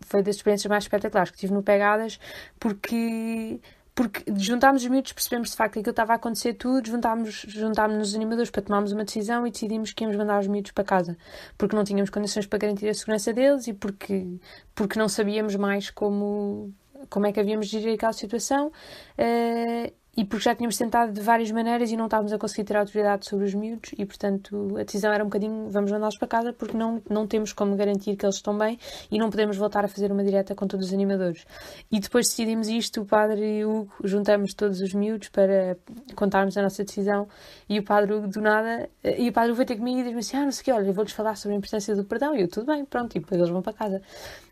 Foi 0.00 0.22
das 0.22 0.36
experiências 0.36 0.68
mais 0.70 0.84
espetaculares 0.84 1.32
que 1.32 1.38
tive 1.38 1.52
no 1.52 1.64
Pegadas, 1.64 2.20
porque 2.60 3.58
porque 3.96 4.22
juntámos 4.36 4.82
os 4.82 4.88
miúdos, 4.88 5.14
percebemos 5.14 5.50
de 5.50 5.56
facto 5.56 5.72
que 5.72 5.78
aquilo 5.78 5.90
estava 5.90 6.12
a 6.12 6.16
acontecer 6.16 6.52
tudo, 6.52 6.86
juntámos, 6.86 7.46
juntámos 7.48 7.96
nos 7.96 8.14
animadores 8.14 8.50
para 8.50 8.60
tomarmos 8.60 8.92
uma 8.92 9.04
decisão 9.04 9.46
e 9.46 9.50
decidimos 9.50 9.90
que 9.90 10.04
íamos 10.04 10.18
mandar 10.18 10.38
os 10.38 10.46
miúdos 10.46 10.70
para 10.72 10.84
casa, 10.84 11.16
porque 11.56 11.74
não 11.74 11.82
tínhamos 11.82 12.10
condições 12.10 12.46
para 12.46 12.58
garantir 12.58 12.90
a 12.90 12.94
segurança 12.94 13.32
deles 13.32 13.66
e 13.66 13.72
porque, 13.72 14.38
porque 14.74 14.98
não 14.98 15.08
sabíamos 15.08 15.56
mais 15.56 15.88
como, 15.88 16.74
como 17.08 17.26
é 17.26 17.32
que 17.32 17.40
havíamos 17.40 17.68
de 17.68 17.80
gerir 17.80 17.94
aquela 17.94 18.12
situação 18.12 18.70
eh, 19.16 19.94
e 20.16 20.24
porque 20.24 20.44
já 20.44 20.54
tínhamos 20.54 20.78
tentado 20.78 21.12
de 21.12 21.20
várias 21.20 21.50
maneiras 21.50 21.90
e 21.90 21.96
não 21.96 22.06
estávamos 22.06 22.32
a 22.32 22.38
conseguir 22.38 22.64
ter 22.64 22.76
autoridade 22.76 23.26
sobre 23.26 23.44
os 23.44 23.54
miúdos 23.54 23.90
e, 23.98 24.06
portanto, 24.06 24.76
a 24.78 24.82
decisão 24.82 25.12
era 25.12 25.22
um 25.22 25.26
bocadinho 25.26 25.68
vamos 25.68 25.92
mandá-los 25.92 26.16
para 26.16 26.26
casa 26.26 26.52
porque 26.52 26.76
não, 26.76 27.02
não 27.10 27.26
temos 27.26 27.52
como 27.52 27.76
garantir 27.76 28.16
que 28.16 28.24
eles 28.24 28.36
estão 28.36 28.56
bem 28.56 28.78
e 29.10 29.18
não 29.18 29.28
podemos 29.28 29.56
voltar 29.56 29.84
a 29.84 29.88
fazer 29.88 30.10
uma 30.10 30.24
direta 30.24 30.54
com 30.54 30.66
todos 30.66 30.86
os 30.86 30.92
animadores. 30.94 31.44
E 31.92 32.00
depois 32.00 32.28
decidimos 32.28 32.68
isto, 32.68 33.02
o 33.02 33.04
padre 33.04 33.64
Hugo, 33.64 33.92
juntamos 34.04 34.54
todos 34.54 34.80
os 34.80 34.94
miúdos 34.94 35.28
para 35.28 35.76
contarmos 36.14 36.56
a 36.56 36.62
nossa 36.62 36.82
decisão 36.82 37.28
e 37.68 37.78
o 37.78 37.82
padre 37.82 38.14
Hugo 38.14 38.28
do 38.28 38.40
nada, 38.40 38.88
e 39.04 39.28
o 39.28 39.32
padre 39.32 39.50
Hugo 39.50 39.58
veio 39.58 39.66
ter 39.66 39.76
comigo 39.76 40.00
e 40.00 40.02
disse-me 40.02 40.20
assim, 40.20 40.36
ah, 40.38 40.44
não 40.44 40.52
sei 40.52 40.62
o 40.62 40.64
que, 40.64 40.72
olha, 40.72 40.92
vou-lhes 40.92 41.12
falar 41.12 41.36
sobre 41.36 41.54
a 41.54 41.58
importância 41.58 41.94
do 41.94 42.04
perdão 42.04 42.34
e 42.34 42.40
eu, 42.40 42.48
tudo 42.48 42.66
bem, 42.66 42.84
pronto, 42.84 43.14
e 43.16 43.20
depois 43.20 43.38
eles 43.38 43.50
vão 43.50 43.60
para 43.60 43.72
casa. 43.72 44.00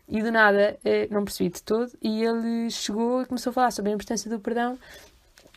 E 0.07 0.21
do 0.21 0.31
nada, 0.31 0.77
eh, 0.85 1.07
não 1.09 1.23
percebi 1.23 1.49
de 1.49 1.63
todo, 1.63 1.91
e 1.99 2.23
ele 2.23 2.69
chegou 2.69 3.23
e 3.23 3.25
começou 3.25 3.49
a 3.49 3.53
falar 3.53 3.71
sobre 3.71 3.91
a 3.91 3.95
importância 3.95 4.29
do 4.29 4.39
perdão 4.39 4.77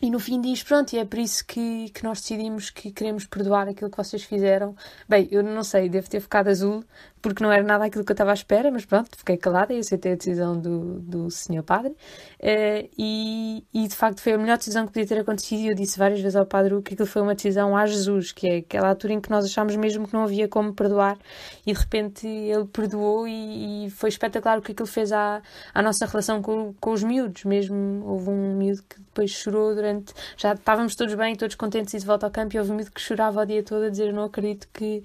e 0.01 0.11
no 0.11 0.21
fim 0.21 0.41
diz, 0.41 0.63
pronto, 0.63 0.93
e 0.93 0.99
é 0.99 1.05
por 1.05 1.19
isso 1.19 1.45
que, 1.45 1.91
que 1.91 2.05
nós 2.05 2.21
decidimos 2.21 2.71
que 2.71 2.93
queremos 2.93 3.27
perdoar 3.27 3.69
aquilo 3.69 3.91
que 3.91 3.97
vocês 3.97 4.23
fizeram. 4.23 4.77
Bem, 5.09 5.29
eu 5.31 5.43
não 5.43 5.65
sei, 5.65 5.89
devo 5.89 6.09
ter 6.09 6.21
ficado 6.21 6.49
azul, 6.49 6.85
porque 7.21 7.43
não 7.43 7.53
era 7.53 7.63
nada 7.63 7.85
aquilo 7.85 8.05
que 8.05 8.11
eu 8.11 8.15
estava 8.15 8.31
à 8.31 8.35
espera, 8.35 8.71
mas 8.71 8.85
pronto, 8.85 9.17
fiquei 9.17 9.37
calada 9.37 9.73
e 9.73 9.79
aceitei 9.79 10.13
a 10.13 10.15
decisão 10.17 10.59
do, 10.59 11.01
do 11.01 11.31
senhor 11.31 11.63
padre. 11.63 11.95
Eh, 12.41 12.89
e, 12.97 13.65
e 13.73 13.89
de 13.89 13.95
facto 13.95 14.21
foi 14.21 14.33
a 14.33 14.39
melhor 14.39 14.59
decisão 14.59 14.87
que 14.87 14.93
podia 14.93 15.07
ter 15.07 15.21
acontecido. 15.21 15.61
E 15.61 15.69
eu 15.69 15.75
disse 15.75 15.99
várias 15.99 16.21
vezes 16.21 16.37
ao 16.37 16.47
padre 16.47 16.81
que 16.83 16.95
aquilo 16.95 17.09
foi 17.09 17.23
uma 17.23 17.35
decisão 17.35 17.77
a 17.77 17.87
Jesus, 17.87 18.33
que 18.33 18.49
é 18.49 18.57
aquela 18.59 18.89
altura 18.89 19.15
em 19.15 19.21
que 19.21 19.31
nós 19.31 19.45
achámos 19.45 19.77
mesmo 19.77 20.07
que 20.07 20.15
não 20.15 20.23
havia 20.25 20.49
como 20.49 20.73
perdoar, 20.75 21.19
e 21.67 21.73
de 21.73 21.79
repente 21.79 22.27
ele 22.27 22.67
perdoou, 22.67 23.27
e, 23.27 23.87
e 23.87 23.91
foi 23.91 24.09
espetacular 24.09 24.59
o 24.59 24.63
que 24.63 24.73
aquilo 24.73 24.89
fez 24.89 25.13
à, 25.13 25.43
à 25.75 25.83
nossa 25.83 26.07
relação 26.07 26.43
com, 26.43 26.75
com 26.81 26.93
os 26.93 27.03
miúdos. 27.03 27.45
Mesmo 27.45 28.05
houve 28.07 28.31
um 28.31 28.57
miúdo 28.57 28.83
que 28.89 29.01
depois 29.01 29.31
chorou 29.31 29.75
durante. 29.75 30.13
Já 30.37 30.53
estávamos 30.55 30.95
todos 30.95 31.15
bem, 31.15 31.35
todos 31.35 31.57
contentes 31.57 31.95
e 31.95 31.99
de 31.99 32.07
volta 32.07 32.27
ao 32.27 32.33
campo, 32.33 32.55
e 32.55 32.59
houve 32.59 32.73
miúdo 32.73 32.91
que 32.91 33.01
chorava 33.01 33.43
o 33.43 33.47
dia 33.47 33.63
todo 33.63 33.85
a 33.85 33.91
dizer: 33.91 34.13
Não 34.13 34.25
acredito 34.25 34.69
que, 34.73 35.03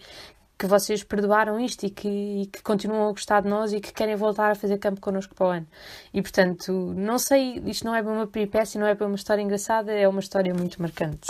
que 0.58 0.68
vocês 0.68 1.04
perdoaram 1.04 1.60
isto 1.60 1.86
e 1.86 1.90
que, 1.90 2.08
e 2.08 2.46
que 2.48 2.62
continuam 2.62 3.10
a 3.10 3.12
gostar 3.12 3.42
de 3.42 3.50
nós 3.50 3.74
e 3.74 3.80
que 3.80 3.92
querem 3.92 4.16
voltar 4.16 4.52
a 4.52 4.56
fazer 4.56 4.78
campo 4.78 5.02
connosco 5.02 5.36
para 5.36 5.48
o 5.48 5.50
ano. 5.50 5.68
E 6.14 6.22
portanto, 6.22 6.94
não 6.96 7.18
sei, 7.18 7.62
isto 7.66 7.86
não 7.86 7.96
é 7.96 8.02
para 8.02 8.12
uma 8.12 8.28
peripécia, 8.28 8.80
não 8.80 8.88
é 8.88 8.96
para 8.96 9.08
uma 9.08 9.16
história 9.16 9.42
engraçada, 9.42 9.92
é 9.92 10.08
uma 10.08 10.20
história 10.20 10.54
muito 10.54 10.82
marcante. 10.82 11.28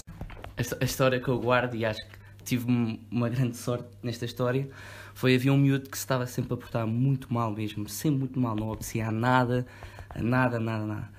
A, 0.80 0.86
história 0.86 1.20
que 1.20 1.28
eu 1.28 1.40
guardo 1.40 1.76
e 1.76 1.84
acho 1.84 2.00
que 2.00 2.44
tive 2.44 2.66
uma 3.10 3.30
grande 3.30 3.58
sorte 3.58 3.88
nesta 4.04 4.26
história 4.26 4.70
foi 5.14 5.36
havia 5.36 5.52
um 5.54 5.58
miúdo 5.58 5.90
que 5.90 5.98
se 5.98 6.04
estava 6.04 6.28
sempre 6.28 6.54
a 6.54 6.58
portar 6.58 6.86
muito 6.86 7.34
mal 7.34 7.52
mesmo, 7.52 7.88
sempre 7.90 8.20
muito 8.20 8.40
mal, 8.40 8.56
não 8.56 8.70
obedecia 8.70 9.08
a 9.08 9.12
nada, 9.12 9.66
a 10.10 10.22
nada, 10.22 10.60
nada, 10.60 10.86
nada. 10.86 11.10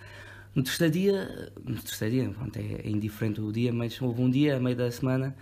No 0.55 0.63
terceiro 0.63 0.93
dia, 0.93 1.53
no 1.65 1.81
terceiro 1.81 2.15
dia, 2.15 2.31
pronto, 2.31 2.57
é, 2.57 2.87
é 2.87 2.89
indiferente 2.89 3.41
o 3.41 3.51
dia, 3.51 3.73
mas 3.73 4.01
houve 4.01 4.23
um 4.23 4.31
dia, 4.31 4.57
a 4.57 4.61
meio 4.61 4.77
da 4.77 4.91
semana, 4.91 5.35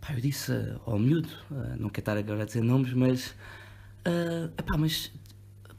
pá, 0.00 0.14
eu 0.14 0.20
disse 0.20 0.52
ao 0.86 0.98
miúdo, 0.98 1.28
uh, 1.50 1.76
não 1.78 1.88
quero 1.88 2.00
estar 2.00 2.16
agora 2.16 2.42
a 2.42 2.46
dizer 2.46 2.62
nomes, 2.62 2.92
mas, 2.92 3.28
uh, 4.06 4.52
epá, 4.58 4.76
mas 4.76 5.12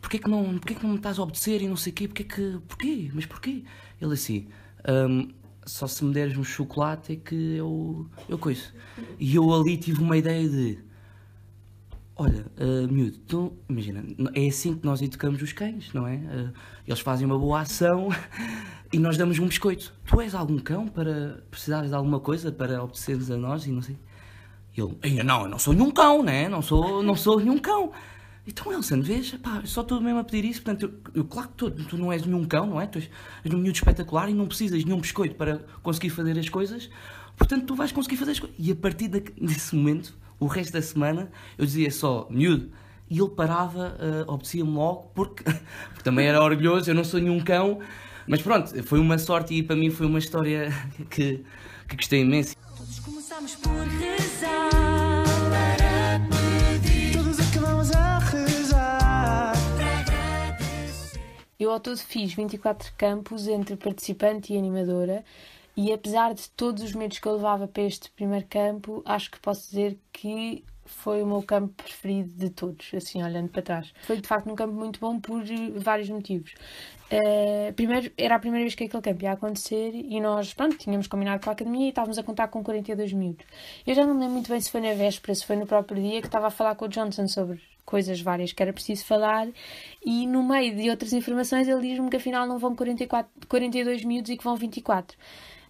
porquê 0.02 0.20
que, 0.20 0.30
não, 0.30 0.58
porquê 0.58 0.76
que 0.76 0.84
não 0.84 0.92
me 0.92 0.98
estás 0.98 1.20
a 1.20 1.24
obedecer 1.24 1.62
e 1.62 1.68
não 1.68 1.76
sei 1.76 1.92
o 1.92 1.96
quê, 1.96 2.08
porquê 2.08 2.24
que, 2.24 2.60
porquê, 2.68 3.12
mas 3.14 3.26
porquê? 3.26 3.64
Ele 4.02 4.14
assim, 4.14 4.48
um, 4.88 5.30
só 5.66 5.88
se 5.88 6.04
me 6.04 6.14
deres 6.14 6.38
um 6.38 6.44
chocolate 6.44 7.14
é 7.14 7.16
que 7.16 7.56
eu, 7.56 8.08
eu 8.28 8.38
coiso. 8.38 8.74
E 9.20 9.36
eu 9.36 9.54
ali 9.54 9.78
tive 9.78 10.02
uma 10.02 10.18
ideia 10.18 10.48
de, 10.48 10.80
olha, 12.16 12.46
uh, 12.58 12.92
miúdo, 12.92 13.18
tu, 13.20 13.54
imagina, 13.70 14.04
é 14.34 14.48
assim 14.48 14.76
que 14.76 14.86
nós 14.86 15.02
educamos 15.02 15.42
os 15.42 15.54
cães, 15.54 15.94
não 15.94 16.08
é? 16.08 16.16
Uh, 16.16 16.54
eles 16.88 17.00
fazem 17.00 17.26
uma 17.26 17.38
boa 17.38 17.62
ação 17.62 18.10
e 18.92 18.98
nós 18.98 19.18
damos 19.18 19.38
um 19.40 19.48
biscoito. 19.48 19.94
Tu 20.06 20.22
és 20.22 20.34
algum 20.34 20.58
cão 20.58 20.88
para 20.88 21.44
precisares 21.52 21.90
de 21.90 21.96
alguma 21.96 22.20
coisa 22.20 22.52
para 22.52 22.84
obedeceres 22.84 23.30
a 23.30 23.38
nós 23.38 23.66
e 23.66 23.72
não 23.72 23.82
sei. 23.82 23.98
Ele, 24.80 24.98
ainda 25.02 25.24
não, 25.24 25.44
eu 25.44 25.50
não 25.50 25.60
sou 25.60 25.74
nenhum 25.74 25.92
cão, 25.92 26.24
né? 26.24 26.48
Não 26.48 26.62
sou, 26.62 27.04
não 27.04 27.16
sou 27.16 27.40
nenhum 27.40 27.58
cão. 27.58 27.92
Então, 28.48 28.74
Elson, 28.74 29.02
vês, 29.02 29.32
pá, 29.34 29.62
só 29.64 29.82
estou 29.82 30.02
mesmo 30.02 30.20
a 30.20 30.24
pedir 30.24 30.44
isso, 30.46 30.64
portanto, 30.64 30.84
eu, 30.84 31.22
eu 31.22 31.26
claro 31.26 31.50
que 31.50 31.54
tu, 31.56 31.70
tu 31.70 31.98
não 31.98 32.12
és 32.12 32.26
nenhum 32.26 32.44
cão, 32.46 32.66
não 32.66 32.82
é? 32.82 32.88
Tu 32.88 32.98
és, 32.98 33.10
és 33.46 33.54
um 33.54 33.58
miúdo 33.58 33.78
espetacular 33.78 34.28
e 34.28 34.34
não 34.34 34.48
precisas 34.48 34.80
de 34.80 34.86
nenhum 34.86 35.00
biscoito 35.00 35.36
para 35.36 35.60
conseguir 35.84 36.10
fazer 36.10 36.38
as 36.40 36.50
coisas, 36.50 36.90
portanto, 37.38 37.66
tu 37.68 37.76
vais 37.76 37.92
conseguir 37.92 38.18
fazer 38.18 38.32
as 38.32 38.40
coisas. 38.40 38.58
E 38.58 38.72
a 38.72 38.76
partir 38.76 39.08
de, 39.08 39.20
desse 39.20 39.76
momento, 39.76 40.18
o 40.40 40.48
resto 40.48 40.74
da 40.74 40.82
semana, 40.82 41.30
eu 41.60 41.66
dizia 41.66 41.92
só, 41.92 42.28
miúdo, 42.32 42.72
e 43.08 43.20
ele 43.20 43.30
parava, 43.30 43.96
uh, 44.00 44.32
obedecia-me 44.32 44.72
logo, 44.72 45.12
porque, 45.14 45.44
porque 45.94 46.04
também 46.04 46.26
era 46.26 46.42
orgulhoso, 46.42 46.90
eu 46.90 46.96
não 46.96 47.04
sou 47.04 47.20
nenhum 47.20 47.40
cão, 47.42 47.80
mas 48.26 48.42
pronto, 48.42 48.84
foi 48.84 49.00
uma 49.00 49.18
sorte 49.20 49.54
e 49.54 49.62
para 49.62 49.76
mim 49.76 49.92
foi 49.92 50.08
uma 50.08 50.18
história 50.18 50.72
que, 51.10 51.44
que 51.88 51.96
gostei 51.96 52.22
imenso. 52.22 52.56
Todos 52.76 53.00
começamos 53.00 53.56
por 53.56 53.72
rezar 53.72 54.39
Eu 61.60 61.72
ao 61.72 61.80
todo 61.82 61.98
fiz 61.98 62.34
24 62.34 62.94
campos 62.98 63.46
entre 63.46 63.76
participante 63.76 64.54
e 64.54 64.58
animadora 64.58 65.26
e 65.76 65.92
apesar 65.92 66.34
de 66.34 66.50
todos 66.52 66.82
os 66.82 66.94
medos 66.94 67.20
que 67.20 67.28
eu 67.28 67.34
levava 67.34 67.68
para 67.68 67.84
este 67.84 68.10
primeiro 68.12 68.46
campo, 68.48 69.04
acho 69.06 69.30
que 69.30 69.38
posso 69.42 69.70
dizer 69.70 70.00
que 70.14 70.64
foi 70.86 71.22
o 71.22 71.26
meu 71.26 71.44
campo 71.44 71.74
preferido 71.84 72.30
de 72.30 72.50
todos, 72.50 72.90
assim 72.94 73.22
olhando 73.22 73.50
para 73.50 73.62
trás. 73.62 73.94
Foi 74.04 74.22
de 74.22 74.26
facto 74.26 74.50
um 74.50 74.56
campo 74.56 74.74
muito 74.74 75.02
bom 75.02 75.20
por 75.20 75.44
vários 75.76 76.10
motivos. 76.10 76.54
Uh, 77.12 77.74
primeiro, 77.74 78.10
era 78.18 78.36
a 78.36 78.40
primeira 78.40 78.64
vez 78.64 78.74
que 78.74 78.86
aquele 78.86 79.04
campo 79.04 79.24
ia 79.24 79.34
acontecer 79.34 79.92
e 79.94 80.18
nós, 80.22 80.54
pronto, 80.54 80.78
tínhamos 80.78 81.08
combinado 81.08 81.44
com 81.44 81.50
a 81.50 81.54
academia 81.54 81.88
e 81.88 81.90
estávamos 81.90 82.18
a 82.18 82.24
contar 82.24 82.48
com 82.48 82.64
42 82.64 83.12
minutos. 83.12 83.46
Eu 83.86 83.94
já 83.94 84.06
não 84.08 84.18
lembro 84.18 84.36
muito 84.36 84.50
bem 84.50 84.62
se 84.62 84.72
foi 84.72 84.80
na 84.80 84.94
véspera, 84.94 85.36
se 85.36 85.46
foi 85.46 85.58
no 85.58 85.68
próprio 85.68 86.02
dia 86.02 86.22
que 86.22 86.28
estava 86.28 86.48
a 86.48 86.52
falar 86.52 86.76
com 86.76 86.86
o 86.86 86.88
Johnson 86.88 87.28
sobre 87.28 87.62
coisas 87.90 88.22
várias 88.22 88.54
que 88.54 88.62
era 88.62 88.72
preciso 88.72 89.04
falar 89.04 89.48
e 90.06 90.28
no 90.28 90.44
meio 90.44 90.76
de 90.76 90.92
outras 90.92 91.12
informações 91.12 91.68
ele 91.68 91.82
diz-me 91.82 92.08
que 92.08 92.18
afinal 92.18 92.46
não 92.46 92.60
vão 92.60 92.76
44, 92.76 93.32
42 93.48 94.06
minutos 94.06 94.30
e 94.32 94.38
que 94.38 94.44
vão 94.44 94.56
24. 94.56 95.18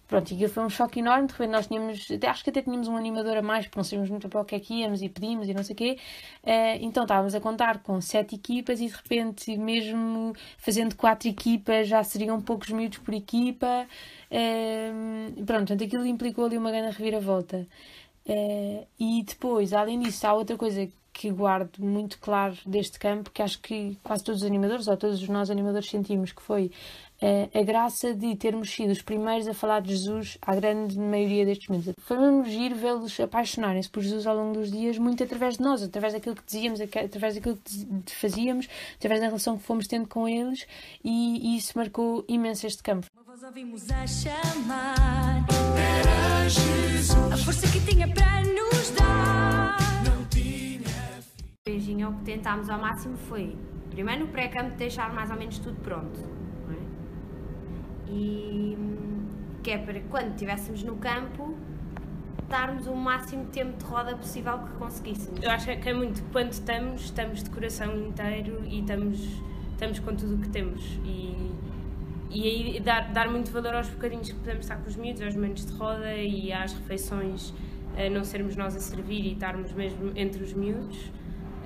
Pronto, 0.06 0.34
e 0.34 0.48
foi 0.48 0.64
um 0.64 0.68
choque 0.68 0.98
enorme. 0.98 1.28
De 1.28 1.32
repente 1.32 1.50
nós 1.50 1.68
tínhamos, 1.68 2.08
acho 2.28 2.44
que 2.44 2.50
até 2.50 2.60
tínhamos 2.60 2.88
um 2.88 2.96
animador 2.96 3.36
a 3.36 3.42
mais, 3.42 3.66
porque 3.66 3.78
não 3.78 3.84
sabíamos 3.84 4.10
muito 4.10 4.28
para 4.28 4.40
o 4.40 4.44
que 4.44 4.56
é 4.56 4.60
que 4.60 4.74
íamos 4.74 5.02
e 5.02 5.08
pedimos 5.08 5.48
e 5.48 5.54
não 5.54 5.62
sei 5.62 5.72
o 5.72 5.76
quê. 5.76 5.98
Uh, 6.42 6.82
então 6.82 7.04
estávamos 7.04 7.32
a 7.32 7.40
contar 7.40 7.78
com 7.78 8.00
sete 8.00 8.34
equipas 8.34 8.80
e 8.80 8.88
de 8.88 8.92
repente, 8.92 9.56
mesmo 9.56 10.34
fazendo 10.58 10.96
quatro 10.96 11.28
equipas, 11.28 11.86
já 11.86 12.02
seriam 12.02 12.40
poucos 12.40 12.70
minutos 12.70 12.98
por 12.98 13.14
equipa. 13.14 13.86
Uh, 14.32 15.32
pronto, 15.44 15.68
portanto, 15.68 15.84
aquilo 15.84 16.04
implicou 16.04 16.44
ali 16.44 16.58
uma 16.58 16.72
grande 16.72 16.96
reviravolta. 16.96 17.68
Uh, 18.26 18.86
e 18.98 19.22
depois, 19.22 19.72
além 19.72 20.00
disso, 20.00 20.26
há 20.26 20.34
outra 20.34 20.56
coisa 20.56 20.88
que 21.20 21.30
guardo 21.30 21.76
muito 21.78 22.18
claro 22.18 22.56
deste 22.64 22.98
campo, 22.98 23.30
que 23.30 23.42
acho 23.42 23.60
que 23.60 23.94
quase 24.02 24.24
todos 24.24 24.40
os 24.40 24.46
animadores, 24.46 24.88
ou 24.88 24.96
todos 24.96 25.28
nós 25.28 25.50
animadores 25.50 25.90
sentimos, 25.90 26.32
que 26.32 26.40
foi 26.40 26.72
uh, 27.20 27.58
a 27.58 27.62
graça 27.62 28.14
de 28.14 28.34
termos 28.36 28.70
sido 28.70 28.90
os 28.90 29.02
primeiros 29.02 29.46
a 29.46 29.52
falar 29.52 29.82
de 29.82 29.90
Jesus 29.90 30.38
à 30.40 30.54
grande 30.54 30.98
maioria 30.98 31.44
destes 31.44 31.68
meses. 31.68 31.94
Foi 31.98 32.16
mesmo 32.16 32.46
giro 32.46 32.74
vê-los 32.74 33.20
apaixonarem-se 33.20 33.90
por 33.90 34.02
Jesus 34.02 34.26
ao 34.26 34.34
longo 34.34 34.54
dos 34.54 34.72
dias, 34.72 34.96
muito 34.96 35.22
através 35.22 35.58
de 35.58 35.62
nós, 35.62 35.82
através 35.82 36.14
daquilo 36.14 36.36
que 36.36 36.42
dizíamos, 36.42 36.80
através 36.80 37.34
daquilo 37.34 37.58
que 38.06 38.14
fazíamos, 38.14 38.66
através 38.96 39.20
da 39.20 39.26
relação 39.26 39.58
que 39.58 39.64
fomos 39.64 39.86
tendo 39.86 40.08
com 40.08 40.26
eles, 40.26 40.66
e, 41.04 41.52
e 41.52 41.58
isso 41.58 41.76
marcou 41.76 42.24
imenso 42.28 42.66
este 42.66 42.82
campo. 42.82 43.08
Uma 43.14 43.24
voz 43.24 43.42
ouvimos 43.42 43.90
a 43.90 44.06
chamar. 44.06 45.46
Era 45.76 46.48
Jesus. 46.48 47.30
A 47.30 47.36
força 47.36 47.66
que 47.70 47.80
tinha 47.80 48.08
para 48.08 48.40
nos 48.40 48.90
dar. 48.92 49.89
O 52.08 52.12
que 52.14 52.24
tentámos 52.24 52.68
ao 52.70 52.78
máximo 52.78 53.16
foi, 53.16 53.56
primeiro 53.90 54.26
no 54.26 54.28
pré-campo, 54.28 54.76
deixar 54.76 55.12
mais 55.12 55.30
ou 55.30 55.36
menos 55.36 55.58
tudo 55.58 55.76
pronto. 55.80 56.20
é? 56.70 58.12
E 58.12 58.76
que 59.62 59.70
é 59.70 59.78
para 59.78 60.00
quando 60.00 60.30
estivéssemos 60.32 60.82
no 60.82 60.96
campo, 60.96 61.54
darmos 62.48 62.86
o 62.86 62.94
máximo 62.94 63.46
tempo 63.46 63.76
de 63.78 63.84
roda 63.84 64.16
possível 64.16 64.58
que 64.58 64.72
conseguíssemos. 64.72 65.42
Eu 65.42 65.50
acho 65.50 65.66
que 65.66 65.88
é 65.88 65.94
muito 65.94 66.22
quando 66.32 66.52
estamos, 66.52 67.02
estamos 67.02 67.44
de 67.44 67.50
coração 67.50 67.96
inteiro 67.96 68.62
e 68.66 68.80
estamos, 68.80 69.20
estamos 69.72 69.98
com 70.00 70.16
tudo 70.16 70.34
o 70.34 70.38
que 70.38 70.48
temos. 70.48 70.82
E, 71.04 71.52
e 72.30 72.42
aí 72.42 72.80
dar, 72.80 73.12
dar 73.12 73.30
muito 73.30 73.50
valor 73.52 73.74
aos 73.74 73.88
bocadinhos 73.88 74.30
que 74.30 74.34
podemos 74.36 74.64
estar 74.64 74.76
com 74.76 74.88
os 74.88 74.96
miúdos, 74.96 75.22
aos 75.22 75.34
momentos 75.34 75.64
de 75.64 75.72
roda 75.74 76.14
e 76.14 76.52
às 76.52 76.72
refeições, 76.72 77.54
a 77.96 78.10
não 78.10 78.24
sermos 78.24 78.56
nós 78.56 78.74
a 78.74 78.80
servir 78.80 79.24
e 79.26 79.32
estarmos 79.32 79.72
mesmo 79.72 80.12
entre 80.16 80.42
os 80.42 80.52
miúdos. 80.52 81.10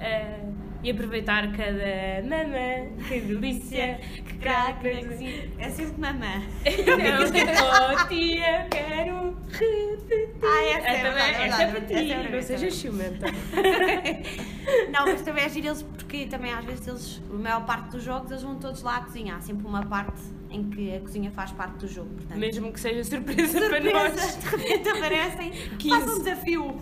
Eh, 0.01 0.41
e 0.83 0.91
aproveitar 0.91 1.51
cada 1.53 2.23
mamã, 2.23 2.87
que 3.09 3.21
delícia, 3.21 3.99
que 4.27 4.35
craque 4.39 4.93
na 4.93 5.09
cozinha. 5.09 5.49
É 5.59 5.71
sempre 5.71 5.99
mamã. 5.99 6.43
Não, 6.65 8.03
oh 8.05 8.09
tia, 8.09 8.67
quero 8.71 9.35
repetir. 9.51 10.35
Ah, 10.43 10.65
essa 10.65 10.89
é 10.89 10.97
também, 10.97 11.39
verdade, 11.39 11.63
é 11.63 11.65
é 11.65 11.71
para 11.71 11.81
ti, 11.81 12.13
é 12.13 12.29
não 12.31 12.39
é 12.39 12.43
sejas 12.43 12.75
ciumenta. 12.75 13.27
Não, 14.91 15.07
mas 15.07 15.23
também 15.23 15.45
é 15.45 15.49
giro 15.49 15.69
eles, 15.69 15.83
porque 15.83 16.27
também 16.27 16.53
às 16.53 16.65
vezes 16.65 16.87
eles, 16.87 17.23
a 17.31 17.35
maior 17.35 17.67
parte 17.67 17.91
dos 17.91 18.03
jogos, 18.03 18.31
eles 18.31 18.43
vão 18.43 18.57
todos 18.57 18.83
lá 18.83 18.97
à 18.97 19.01
cozinha. 19.01 19.37
Há 19.37 19.41
sempre 19.41 19.67
uma 19.67 19.85
parte 19.85 20.21
em 20.51 20.65
que 20.71 20.95
a 20.95 21.01
cozinha 21.01 21.31
faz 21.31 21.51
parte 21.53 21.79
do 21.79 21.89
jogo. 21.89 22.09
Portanto, 22.15 22.39
Mesmo 22.39 22.73
que 22.73 22.81
seja 22.81 23.05
surpresa, 23.05 23.59
para 23.59 23.83
surpresa, 23.83 23.93
nós. 23.93 24.37
de 24.39 24.49
repente 24.49 24.89
aparecem, 24.89 25.51
15. 25.79 25.89
faz 25.89 26.09
um 26.09 26.19
desafio. 26.19 26.77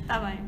Está 0.00 0.18
bem. 0.20 0.38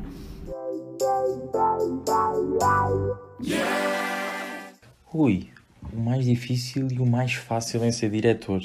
Ui, 5.13 5.49
o 5.93 5.97
mais 5.99 6.25
difícil 6.25 6.87
e 6.91 6.99
o 6.99 7.05
mais 7.05 7.33
fácil 7.33 7.83
em 7.83 7.91
ser 7.91 8.09
diretor. 8.09 8.61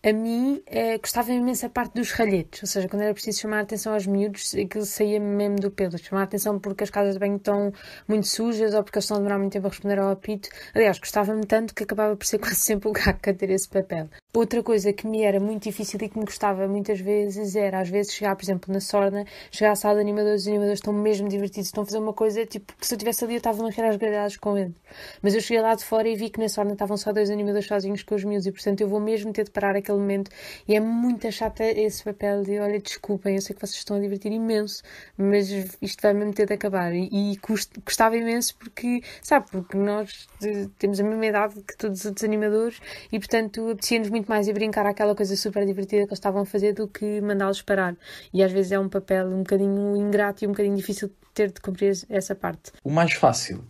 A 0.00 0.12
mim 0.12 0.62
eh, 0.66 0.96
gostava 0.98 1.32
imenso 1.32 1.66
a 1.66 1.68
parte 1.68 1.94
dos 1.94 2.12
ralhetes, 2.12 2.62
ou 2.62 2.68
seja, 2.68 2.88
quando 2.88 3.02
era 3.02 3.12
preciso 3.12 3.40
chamar 3.40 3.58
a 3.58 3.62
atenção 3.62 3.92
aos 3.92 4.06
miúdos, 4.06 4.54
aquilo 4.54 4.84
saía 4.86 5.18
mesmo 5.18 5.56
do 5.56 5.72
pelo. 5.72 5.98
Chamar 5.98 6.20
a 6.20 6.24
atenção 6.24 6.58
porque 6.60 6.84
as 6.84 6.90
casas 6.90 7.14
de 7.14 7.18
banho 7.18 7.36
estão 7.36 7.72
muito 8.06 8.28
sujas 8.28 8.74
ou 8.74 8.84
porque 8.84 8.98
eles 8.98 9.04
estão 9.04 9.16
a 9.16 9.20
demorar 9.20 9.38
muito 9.38 9.52
tempo 9.52 9.66
a 9.66 9.70
responder 9.70 9.98
ao 9.98 10.10
apito. 10.10 10.48
Aliás, 10.72 11.00
gostava-me 11.00 11.44
tanto 11.44 11.74
que 11.74 11.82
acabava 11.82 12.16
por 12.16 12.24
ser 12.24 12.38
quase 12.40 12.56
sempre 12.56 12.88
o 12.88 12.92
gato 12.92 13.28
a 13.28 13.34
ter 13.34 13.50
esse 13.50 13.68
papel. 13.68 14.08
Outra 14.40 14.62
coisa 14.62 14.92
que 14.92 15.04
me 15.04 15.22
era 15.22 15.40
muito 15.40 15.64
difícil 15.64 15.98
e 16.00 16.08
que 16.08 16.16
me 16.16 16.24
gostava 16.24 16.68
muitas 16.68 17.00
vezes 17.00 17.56
era, 17.56 17.80
às 17.80 17.88
vezes, 17.88 18.12
chegar, 18.14 18.36
por 18.36 18.44
exemplo, 18.44 18.72
na 18.72 18.78
Sorna, 18.78 19.24
chegar 19.50 19.72
à 19.72 19.74
sala 19.74 19.96
de 19.96 20.02
animadores, 20.02 20.42
os 20.42 20.48
animadores 20.48 20.78
estão 20.78 20.92
mesmo 20.92 21.28
divertidos, 21.28 21.66
estão 21.66 21.82
a 21.82 21.86
fazer 21.86 21.98
uma 21.98 22.12
coisa, 22.12 22.46
tipo, 22.46 22.72
que 22.78 22.86
se 22.86 22.94
eu 22.94 22.96
estivesse 22.96 23.24
ali 23.24 23.34
eu 23.34 23.38
estava 23.38 23.66
a 23.66 23.70
rir 23.70 23.82
às 23.82 23.96
gargalhadas 23.96 24.36
com 24.36 24.56
eles. 24.56 24.74
Mas 25.20 25.34
eu 25.34 25.40
cheguei 25.40 25.60
lá 25.60 25.74
de 25.74 25.84
fora 25.84 26.08
e 26.08 26.14
vi 26.14 26.30
que 26.30 26.38
na 26.38 26.48
Sorna 26.48 26.72
estavam 26.72 26.96
só 26.96 27.12
dois 27.12 27.30
animadores 27.30 27.66
sozinhos 27.66 28.04
com 28.04 28.14
os 28.14 28.22
miúdos 28.22 28.46
e, 28.46 28.52
portanto, 28.52 28.80
eu 28.80 28.86
vou 28.88 29.00
mesmo 29.00 29.32
ter 29.32 29.42
de 29.42 29.50
parar 29.50 29.74
aquele 29.74 29.98
momento 29.98 30.30
e 30.68 30.76
é 30.76 30.80
muito 30.80 31.28
chata 31.32 31.64
esse 31.64 32.04
papel 32.04 32.44
de, 32.44 32.60
olha, 32.60 32.78
desculpem, 32.78 33.34
eu 33.34 33.40
sei 33.42 33.56
que 33.56 33.60
vocês 33.60 33.78
estão 33.78 33.96
a 33.96 34.00
divertir 34.00 34.30
imenso, 34.30 34.84
mas 35.16 35.48
isto 35.82 36.00
vai 36.00 36.14
mesmo 36.14 36.32
ter 36.32 36.46
de 36.46 36.54
acabar. 36.54 36.94
E, 36.94 37.32
e 37.32 37.36
cust- 37.38 37.72
gostava 37.84 38.16
imenso 38.16 38.54
porque, 38.56 39.02
sabe, 39.20 39.46
porque 39.50 39.76
nós 39.76 40.28
eh, 40.44 40.68
temos 40.78 41.00
a 41.00 41.02
mesma 41.02 41.26
idade 41.26 41.54
que 41.66 41.76
todos 41.76 41.98
os 42.00 42.06
outros 42.06 42.22
animadores 42.24 42.78
e, 43.12 43.18
portanto, 43.18 43.68
apetecia-nos 43.70 44.10
muito 44.10 44.27
muito 44.28 44.30
mais 44.30 44.46
ir 44.46 44.52
brincar 44.52 44.86
àquela 44.86 45.14
coisa 45.14 45.34
super 45.36 45.64
divertida 45.64 46.02
que 46.02 46.10
eles 46.10 46.18
estavam 46.18 46.42
a 46.42 46.46
fazer 46.46 46.74
do 46.74 46.86
que 46.86 47.20
mandá-los 47.20 47.62
parar. 47.62 47.96
E 48.32 48.42
às 48.42 48.52
vezes 48.52 48.72
é 48.72 48.78
um 48.78 48.88
papel 48.88 49.26
um 49.26 49.38
bocadinho 49.38 49.96
ingrato 49.96 50.44
e 50.44 50.46
um 50.46 50.50
bocadinho 50.50 50.76
difícil 50.76 51.08
de 51.08 51.14
ter 51.34 51.50
de 51.50 51.60
cumprir 51.60 51.96
essa 52.08 52.34
parte. 52.34 52.72
O 52.84 52.90
mais 52.90 53.12
fácil 53.14 53.64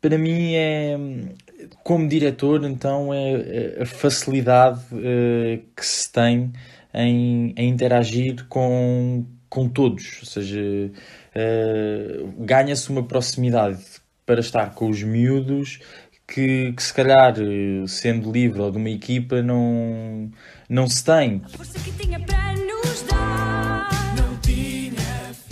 para 0.00 0.18
mim 0.18 0.54
é, 0.54 0.98
como 1.84 2.08
diretor, 2.08 2.64
então, 2.64 3.14
é, 3.14 3.76
é 3.78 3.82
a 3.82 3.86
facilidade 3.86 4.80
uh, 4.92 5.62
que 5.76 5.86
se 5.86 6.10
tem 6.10 6.52
em, 6.92 7.54
em, 7.56 7.68
interagir 7.68 8.44
com, 8.48 9.24
com 9.48 9.68
todos, 9.68 10.18
ou 10.22 10.26
seja, 10.26 10.60
uh, 10.60 12.32
ganha-se 12.44 12.90
uma 12.90 13.04
proximidade 13.04 13.78
para 14.26 14.40
estar 14.40 14.74
com 14.74 14.90
os 14.90 15.04
miúdos 15.04 15.78
que, 16.32 16.72
que, 16.72 16.82
se 16.82 16.94
calhar, 16.94 17.34
sendo 17.86 18.32
livre 18.32 18.60
ou 18.60 18.70
de 18.70 18.78
uma 18.78 18.90
equipa, 18.90 19.42
não, 19.42 20.30
não 20.68 20.86
se 20.88 21.04
tem. 21.04 21.42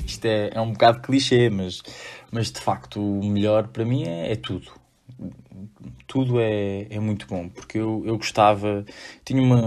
Isto 0.07 0.25
é, 0.27 0.51
é 0.55 0.61
um 0.61 0.73
bocado 0.73 1.01
clichê, 1.01 1.51
mas 1.51 1.83
mas 2.31 2.53
de 2.53 2.61
facto, 2.61 3.01
o 3.01 3.25
melhor 3.25 3.69
para 3.69 3.85
mim 3.85 4.05
é, 4.05 4.33
é 4.33 4.37
tudo. 4.37 4.71
Tudo 6.11 6.41
é, 6.41 6.89
é 6.91 6.99
muito 6.99 7.25
bom, 7.29 7.49
porque 7.49 7.79
eu, 7.79 8.03
eu 8.05 8.17
gostava, 8.17 8.85
tinha 9.25 9.41
uma, 9.41 9.63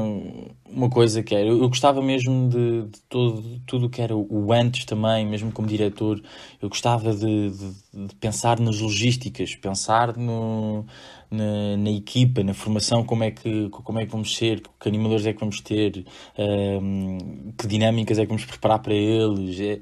uma 0.70 0.90
coisa 0.90 1.24
que 1.24 1.34
era, 1.34 1.48
eu 1.48 1.70
gostava 1.70 2.02
mesmo 2.02 2.50
de, 2.50 2.82
de 2.82 3.02
todo, 3.08 3.62
tudo 3.66 3.90
que 3.90 4.02
era 4.02 4.14
o 4.14 4.52
antes 4.52 4.84
também, 4.84 5.26
mesmo 5.26 5.54
como 5.54 5.70
diretor, 5.70 6.22
eu 6.62 6.68
gostava 6.68 7.14
de, 7.14 7.50
de, 7.50 8.08
de 8.08 8.16
pensar 8.16 8.60
nas 8.60 8.78
logísticas, 8.82 9.56
pensar 9.56 10.18
no, 10.18 10.86
na, 11.32 11.78
na, 11.78 11.90
equipa, 11.92 12.44
na 12.44 12.54
formação, 12.54 13.06
como 13.06 13.24
é, 13.24 13.32
que, 13.32 13.70
como 13.70 14.00
é 14.00 14.06
que 14.06 14.12
vamos 14.12 14.36
ser, 14.36 14.62
que 14.78 14.90
animadores 14.90 15.26
é 15.26 15.32
que 15.32 15.40
vamos 15.40 15.62
ter, 15.62 16.06
um, 16.38 17.54
que 17.58 17.68
dinâmicas 17.68 18.20
é 18.20 18.24
que 18.24 18.28
vamos 18.28 18.44
preparar 18.44 18.80
para 18.80 18.94
eles. 18.94 19.58
É, 19.62 19.80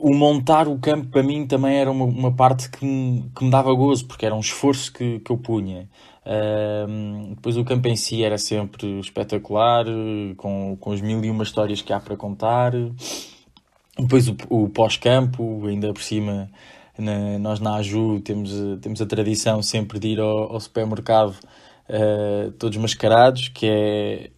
o 0.00 0.14
montar 0.14 0.68
o 0.68 0.78
campo 0.78 1.08
para 1.08 1.22
mim 1.22 1.46
também 1.46 1.76
era 1.76 1.90
uma, 1.90 2.04
uma 2.04 2.32
parte 2.32 2.70
que 2.70 2.84
me, 2.84 3.30
que 3.34 3.44
me 3.44 3.50
dava 3.50 3.72
gozo, 3.72 4.06
porque 4.06 4.26
era 4.26 4.34
um 4.34 4.40
esforço 4.40 4.92
que, 4.92 5.20
que 5.20 5.30
eu 5.30 5.38
punha. 5.38 5.88
Uh, 6.24 7.34
depois 7.34 7.56
o 7.56 7.64
campo 7.64 7.88
em 7.88 7.96
si 7.96 8.22
era 8.22 8.36
sempre 8.36 9.00
espetacular, 9.00 9.84
com, 10.36 10.76
com 10.78 10.92
as 10.92 11.00
mil 11.00 11.24
e 11.24 11.30
uma 11.30 11.44
histórias 11.44 11.82
que 11.82 11.92
há 11.92 12.00
para 12.00 12.16
contar. 12.16 12.72
Depois 13.98 14.28
o, 14.28 14.36
o 14.48 14.68
pós-campo, 14.68 15.66
ainda 15.66 15.92
por 15.92 16.02
cima, 16.02 16.50
na, 16.98 17.38
nós 17.38 17.60
na 17.60 17.76
Aju 17.76 18.20
temos, 18.20 18.52
temos 18.80 19.00
a 19.00 19.06
tradição 19.06 19.62
sempre 19.62 19.98
de 19.98 20.08
ir 20.08 20.20
ao, 20.20 20.52
ao 20.52 20.60
supermercado 20.60 21.36
uh, 21.88 22.50
todos 22.52 22.76
mascarados, 22.78 23.48
que 23.48 23.66
é, 23.66 24.30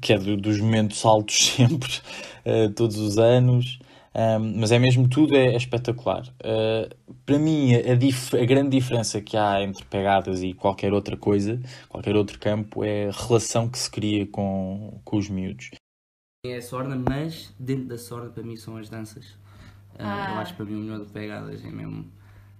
que 0.00 0.12
é 0.12 0.18
dos 0.18 0.60
momentos 0.60 1.04
altos 1.04 1.52
sempre, 1.56 1.90
uh, 2.46 2.70
todos 2.74 2.96
os 2.98 3.18
anos. 3.18 3.78
Um, 4.12 4.58
mas 4.58 4.72
é 4.72 4.78
mesmo 4.78 5.08
tudo 5.08 5.36
é, 5.36 5.52
é 5.52 5.56
espetacular. 5.56 6.26
Uh, 6.40 7.14
para 7.24 7.38
mim, 7.38 7.74
a, 7.74 7.92
a, 8.42 8.44
grande 8.44 8.70
diferença 8.70 9.20
que 9.20 9.36
há 9.36 9.62
entre 9.62 9.84
pegadas 9.84 10.42
e 10.42 10.52
qualquer 10.52 10.92
outra 10.92 11.16
coisa, 11.16 11.60
qualquer 11.88 12.16
outro 12.16 12.38
campo, 12.38 12.82
é 12.82 13.08
a 13.08 13.12
relação 13.12 13.68
que 13.68 13.78
se 13.78 13.88
cria 13.88 14.26
com, 14.26 15.00
com 15.04 15.16
os 15.16 15.28
miúdos. 15.28 15.70
É 16.44 16.56
a 16.56 16.62
sorna, 16.62 16.96
mas 16.96 17.54
dentro 17.58 17.86
da 17.86 17.98
sorna, 17.98 18.30
para 18.30 18.42
mim, 18.42 18.56
são 18.56 18.76
as 18.76 18.88
danças. 18.88 19.32
Uh, 19.94 20.00
ah. 20.00 20.32
Eu 20.32 20.38
acho 20.40 20.52
que 20.52 20.56
para 20.56 20.66
mim 20.66 20.74
o 20.74 20.80
melhor 20.80 21.04
de 21.04 21.12
pegadas 21.12 21.64
é 21.64 21.70
mesmo. 21.70 22.10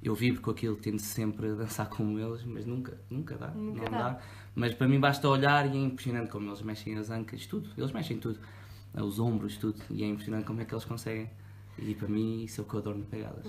Eu 0.03 0.15
vivo 0.15 0.41
com 0.41 0.53
aquilo, 0.53 0.77
tento 0.77 1.03
sempre 1.03 1.53
dançar 1.57 1.89
como 1.89 2.17
eles, 2.19 2.45
mas 2.45 2.65
nunca, 2.65 2.97
nunca 3.11 3.37
dá. 3.37 3.49
Nunca 3.49 3.91
não 3.91 3.91
dá. 3.91 4.11
dá. 4.11 4.21
Mas 4.55 4.73
para 4.75 4.87
mim 4.87 5.01
basta 5.01 5.29
olhar 5.29 5.67
e 5.67 5.77
é 5.77 5.83
impressionante 5.83 6.31
como 6.31 6.49
eles 6.49 6.63
mexem 6.63 6.97
as 6.97 7.11
ancas, 7.11 7.45
tudo. 7.47 7.71
Eles 7.77 7.91
mexem 7.91 8.19
tudo 8.19 8.39
os 8.95 9.19
ombros, 9.19 9.57
tudo. 9.57 9.81
E 9.91 10.03
é 10.03 10.07
impressionante 10.07 10.45
como 10.45 10.61
é 10.61 10.65
que 10.65 10.75
eles 10.75 10.85
conseguem. 10.85 11.31
E 11.79 11.95
para 11.95 12.09
mim 12.09 12.45
isso 12.45 12.61
é 12.61 12.65
o 12.65 12.67
que 12.67 12.75
eu 12.75 12.81
adoro 12.81 12.99
no 12.99 13.05
Pegadas. 13.05 13.45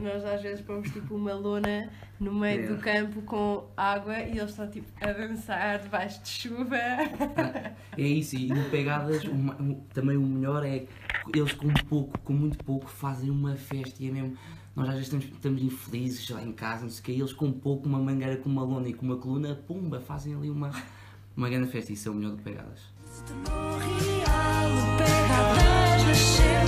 Nós 0.00 0.24
às 0.24 0.42
vezes 0.42 0.64
pomos 0.64 0.90
tipo 0.90 1.14
uma 1.14 1.32
lona 1.34 1.90
no 2.20 2.34
meio 2.34 2.64
é. 2.64 2.66
do 2.66 2.76
campo 2.76 3.22
com 3.22 3.66
água 3.76 4.18
e 4.18 4.38
eles 4.38 4.50
estão 4.50 4.68
tipo 4.68 4.86
a 5.00 5.12
dançar 5.12 5.78
debaixo 5.78 6.22
de 6.22 6.28
chuva. 6.28 6.76
É 7.96 8.02
isso, 8.02 8.36
e 8.36 8.48
no 8.48 8.68
Pegadas 8.68 9.22
também 9.94 10.18
o 10.18 10.20
melhor 10.20 10.66
é 10.66 10.86
eles 11.34 11.52
com 11.52 11.72
pouco, 11.88 12.18
com 12.18 12.32
muito 12.34 12.62
pouco 12.62 12.86
fazem 12.88 13.30
uma 13.30 13.56
festa 13.56 14.02
e 14.02 14.08
é 14.08 14.10
mesmo. 14.10 14.36
Nós 14.74 14.88
às 14.88 14.94
vezes 14.96 15.06
estamos, 15.06 15.24
estamos 15.24 15.62
infelizes 15.62 16.28
lá 16.28 16.42
em 16.42 16.52
casa, 16.52 16.82
não 16.82 16.90
sei 16.90 17.00
o 17.00 17.04
que, 17.04 17.12
eles 17.12 17.32
com 17.32 17.50
pouco, 17.50 17.88
uma 17.88 17.98
mangueira 17.98 18.36
com 18.36 18.50
uma 18.50 18.62
lona 18.62 18.86
e 18.90 18.92
com 18.92 19.06
uma 19.06 19.16
coluna, 19.16 19.54
pumba, 19.54 19.98
fazem 19.98 20.34
ali 20.34 20.50
uma, 20.50 20.70
uma 21.34 21.48
grande 21.48 21.70
festa. 21.70 21.94
Isso 21.94 22.08
é 22.10 22.12
o 22.12 22.14
melhor 22.14 22.32
do 22.32 22.42
Pegadas. 22.42 22.95
Morre, 23.44 24.24
pega, 24.98 25.40
nascer. 26.06 26.65